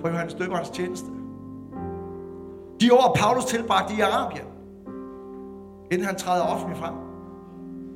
for 0.00 0.08
Johannes 0.08 0.34
Døberens 0.34 0.70
tjeneste. 0.70 1.21
De 2.80 2.92
år 2.92 3.16
Paulus 3.16 3.44
tilbragte 3.44 3.94
i 3.94 4.00
Arabien, 4.00 4.46
inden 5.90 6.06
han 6.06 6.16
træder 6.16 6.44
offentligt 6.44 6.80
frem, 6.80 6.94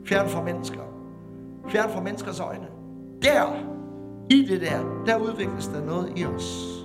fjern 0.06 0.28
fra 0.28 0.42
mennesker, 0.42 0.80
fjern 1.68 1.90
fra 1.90 2.00
menneskers 2.00 2.40
øjne. 2.40 2.66
Der, 3.22 3.76
i 4.30 4.44
det 4.44 4.60
der, 4.60 5.02
der 5.06 5.18
udvikles 5.18 5.66
der 5.66 5.84
noget 5.84 6.12
i 6.16 6.24
os. 6.24 6.76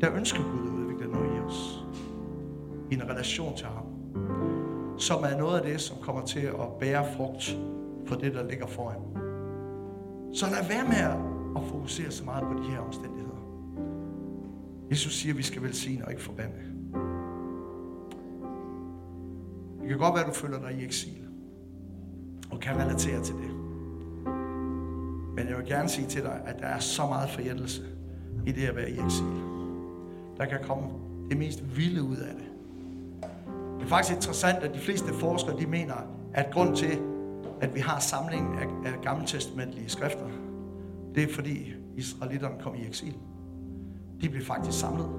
Der 0.00 0.14
ønsker 0.14 0.42
Gud 0.42 0.68
at 0.68 0.74
udvikle 0.74 1.12
noget 1.12 1.36
i 1.36 1.40
os. 1.40 1.84
I 2.90 2.94
en 2.94 3.02
relation 3.10 3.56
til 3.56 3.66
ham. 3.66 3.84
Som 4.98 5.24
er 5.24 5.38
noget 5.38 5.58
af 5.60 5.66
det, 5.66 5.80
som 5.80 5.96
kommer 6.02 6.22
til 6.22 6.40
at 6.40 6.68
bære 6.80 7.04
frugt 7.16 7.58
for 8.06 8.14
det, 8.14 8.34
der 8.34 8.48
ligger 8.48 8.66
foran. 8.66 9.00
Så 10.34 10.46
lad 10.46 10.68
være 10.68 10.84
med 10.84 11.22
at 11.56 11.68
fokusere 11.68 12.10
så 12.10 12.24
meget 12.24 12.42
på 12.42 12.62
de 12.62 12.70
her 12.70 12.78
omstændigheder. 12.78 13.51
Jesus 14.92 15.14
siger, 15.14 15.32
at 15.32 15.38
vi 15.38 15.42
skal 15.42 15.62
velsigne 15.62 16.04
og 16.04 16.10
ikke 16.10 16.22
forbande. 16.22 16.54
Det 19.80 19.88
kan 19.88 19.98
godt 19.98 20.14
være, 20.14 20.24
at 20.24 20.28
du 20.28 20.34
føler 20.34 20.60
dig 20.60 20.80
i 20.80 20.84
eksil 20.84 21.18
og 22.50 22.60
kan 22.60 22.76
relatere 22.76 23.22
til 23.22 23.34
det. 23.34 23.50
Men 25.36 25.48
jeg 25.48 25.56
vil 25.56 25.66
gerne 25.66 25.88
sige 25.88 26.06
til 26.06 26.22
dig, 26.22 26.42
at 26.46 26.58
der 26.58 26.66
er 26.66 26.78
så 26.78 27.06
meget 27.06 27.30
forjættelse 27.30 27.82
i 28.46 28.52
det 28.52 28.66
at 28.66 28.76
være 28.76 28.90
i 28.90 28.98
eksil. 29.04 29.24
Der 30.36 30.44
kan 30.44 30.58
komme 30.62 30.88
det 31.30 31.38
mest 31.38 31.76
vilde 31.76 32.02
ud 32.02 32.16
af 32.16 32.34
det. 32.34 32.44
Det 33.78 33.84
er 33.84 33.88
faktisk 33.88 34.16
interessant, 34.16 34.58
at 34.58 34.74
de 34.74 34.78
fleste 34.78 35.14
forskere 35.14 35.60
de 35.60 35.66
mener, 35.66 35.94
at 36.34 36.50
grund 36.52 36.76
til, 36.76 36.98
at 37.60 37.74
vi 37.74 37.80
har 37.80 38.00
samlingen 38.00 38.58
af, 38.58 38.66
af 38.92 39.00
gammeltestamentlige 39.02 39.88
skrifter, 39.88 40.26
det 41.14 41.22
er 41.22 41.34
fordi 41.34 41.74
israelitterne 41.96 42.54
kom 42.60 42.74
i 42.74 42.86
eksil. 42.86 43.14
De 44.22 44.28
blev 44.28 44.42
faktisk 44.42 44.80
samlet 44.80 45.10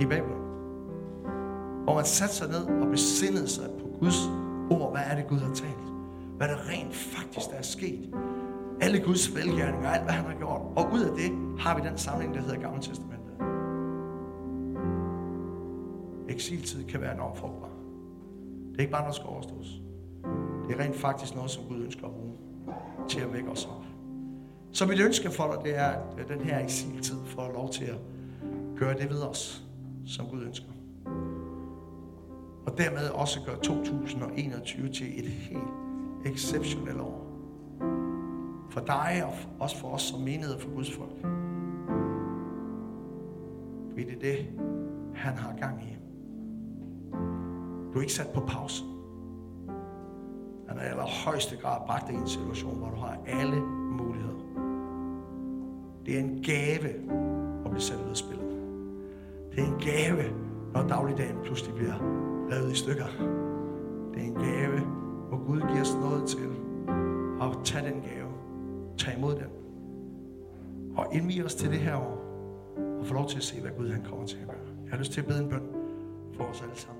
i 0.00 0.04
Babylon. 0.04 0.40
Hvor 1.84 1.94
man 1.94 2.04
satte 2.04 2.34
sig 2.34 2.48
ned 2.48 2.82
og 2.82 2.88
besindede 2.90 3.48
sig 3.48 3.64
på 3.80 3.86
Guds 4.00 4.28
ord. 4.70 4.90
Hvad 4.92 5.02
er 5.04 5.14
det, 5.16 5.26
Gud 5.28 5.38
har 5.38 5.54
talt? 5.54 5.92
Hvad 6.36 6.48
der 6.48 6.68
rent 6.68 6.94
faktisk 6.94 7.50
der 7.50 7.56
er 7.56 7.62
sket. 7.62 8.14
Alle 8.80 9.00
Guds 9.00 9.34
velgærninger, 9.34 9.88
alt 9.88 10.02
hvad 10.02 10.12
han 10.12 10.24
har 10.24 10.34
gjort. 10.38 10.60
Og 10.76 10.92
ud 10.92 11.00
af 11.00 11.16
det 11.16 11.60
har 11.60 11.80
vi 11.80 11.88
den 11.88 11.98
samling, 11.98 12.34
der 12.34 12.40
hedder 12.40 12.60
Gamle 12.60 12.82
Testamentet. 12.82 13.20
eksiltid 16.28 16.84
kan 16.84 17.00
være 17.00 17.14
enormt 17.14 17.38
frugtbar. 17.38 17.70
Det 18.70 18.76
er 18.76 18.80
ikke 18.80 18.92
bare 18.92 19.02
noget, 19.02 19.14
der 19.14 19.20
skal 19.22 19.28
overstås. 19.28 19.82
Det 20.68 20.76
er 20.76 20.84
rent 20.84 20.96
faktisk 20.96 21.34
noget, 21.34 21.50
som 21.50 21.64
Gud 21.68 21.82
ønsker 21.82 22.06
at 22.06 22.12
bruge 22.12 22.32
til 23.08 23.20
at 23.20 23.32
vække 23.32 23.50
os 23.50 23.66
op. 23.66 23.89
Så 24.72 24.86
mit 24.86 25.00
ønske 25.00 25.30
for 25.30 25.52
dig, 25.52 25.64
det 25.64 25.78
er, 25.78 25.88
at 25.88 26.18
øh, 26.18 26.28
den 26.28 26.40
her 26.40 26.58
eksiltid 26.58 27.16
får 27.26 27.52
lov 27.52 27.70
til 27.70 27.84
at 27.84 27.98
gøre 28.76 28.98
det 28.98 29.10
ved 29.10 29.22
os, 29.22 29.64
som 30.06 30.26
Gud 30.26 30.42
ønsker. 30.42 30.68
Og 32.66 32.78
dermed 32.78 33.08
også 33.08 33.40
gøre 33.46 33.56
2021 33.56 34.88
til 34.88 35.18
et 35.18 35.28
helt 35.28 35.62
exceptionelt 36.24 37.00
år. 37.00 37.26
For 38.70 38.80
dig 38.80 39.22
og 39.24 39.32
også 39.60 39.76
for 39.76 39.88
os 39.88 40.02
som 40.02 40.20
menighed 40.20 40.58
for 40.58 40.68
Guds 40.74 40.92
folk. 40.92 41.20
Fordi 43.90 44.04
det 44.04 44.14
er 44.14 44.20
det, 44.20 44.46
han 45.14 45.36
har 45.36 45.56
gang 45.60 45.82
i. 45.82 45.96
Du 47.92 47.98
er 47.98 48.00
ikke 48.00 48.12
sat 48.12 48.28
på 48.34 48.40
pause. 48.40 48.84
Han 50.68 50.78
har 50.78 50.84
i 50.84 50.88
allerhøjeste 50.88 51.56
grad 51.56 51.86
bragt 51.86 52.06
dig 52.06 52.14
i 52.14 52.18
en 52.18 52.28
situation, 52.28 52.78
hvor 52.78 52.90
du 52.90 52.96
har 52.96 53.18
alle 53.26 53.60
muligheder. 53.60 54.39
Det 56.10 56.18
er 56.18 56.24
en 56.24 56.42
gave 56.42 56.88
at 57.64 57.70
blive 57.70 57.80
sat 57.80 57.96
ud 58.06 58.10
af 58.10 58.16
spillet. 58.16 58.56
Det 59.52 59.60
er 59.60 59.66
en 59.66 59.80
gave, 59.80 60.34
når 60.72 60.88
dagligdagen 60.88 61.36
pludselig 61.44 61.74
bliver 61.74 61.94
revet 62.52 62.72
i 62.72 62.74
stykker. 62.74 63.06
Det 64.14 64.22
er 64.22 64.26
en 64.26 64.34
gave, 64.34 64.80
hvor 65.28 65.46
Gud 65.46 65.60
giver 65.60 65.80
os 65.80 65.94
noget 65.94 66.28
til 66.28 66.48
at 67.42 67.64
tage 67.64 67.90
den 67.90 68.00
gave. 68.00 68.28
tage 68.98 69.16
imod 69.18 69.34
den. 69.34 69.46
Og 70.96 71.14
indvige 71.14 71.44
os 71.44 71.54
til 71.54 71.70
det 71.70 71.78
her 71.78 71.96
år. 71.96 72.18
Og 73.00 73.06
få 73.06 73.14
lov 73.14 73.28
til 73.28 73.36
at 73.36 73.42
se, 73.42 73.60
hvad 73.60 73.70
Gud 73.78 73.90
han 73.90 74.02
kommer 74.02 74.26
til 74.26 74.38
at 74.42 74.46
gøre. 74.46 74.66
Jeg 74.84 74.90
har 74.90 74.98
lyst 74.98 75.12
til 75.12 75.20
at 75.20 75.26
bede 75.26 75.42
en 75.42 75.48
bøn 75.48 75.62
for 76.36 76.44
os 76.44 76.62
alle 76.62 76.76
sammen. 76.76 76.99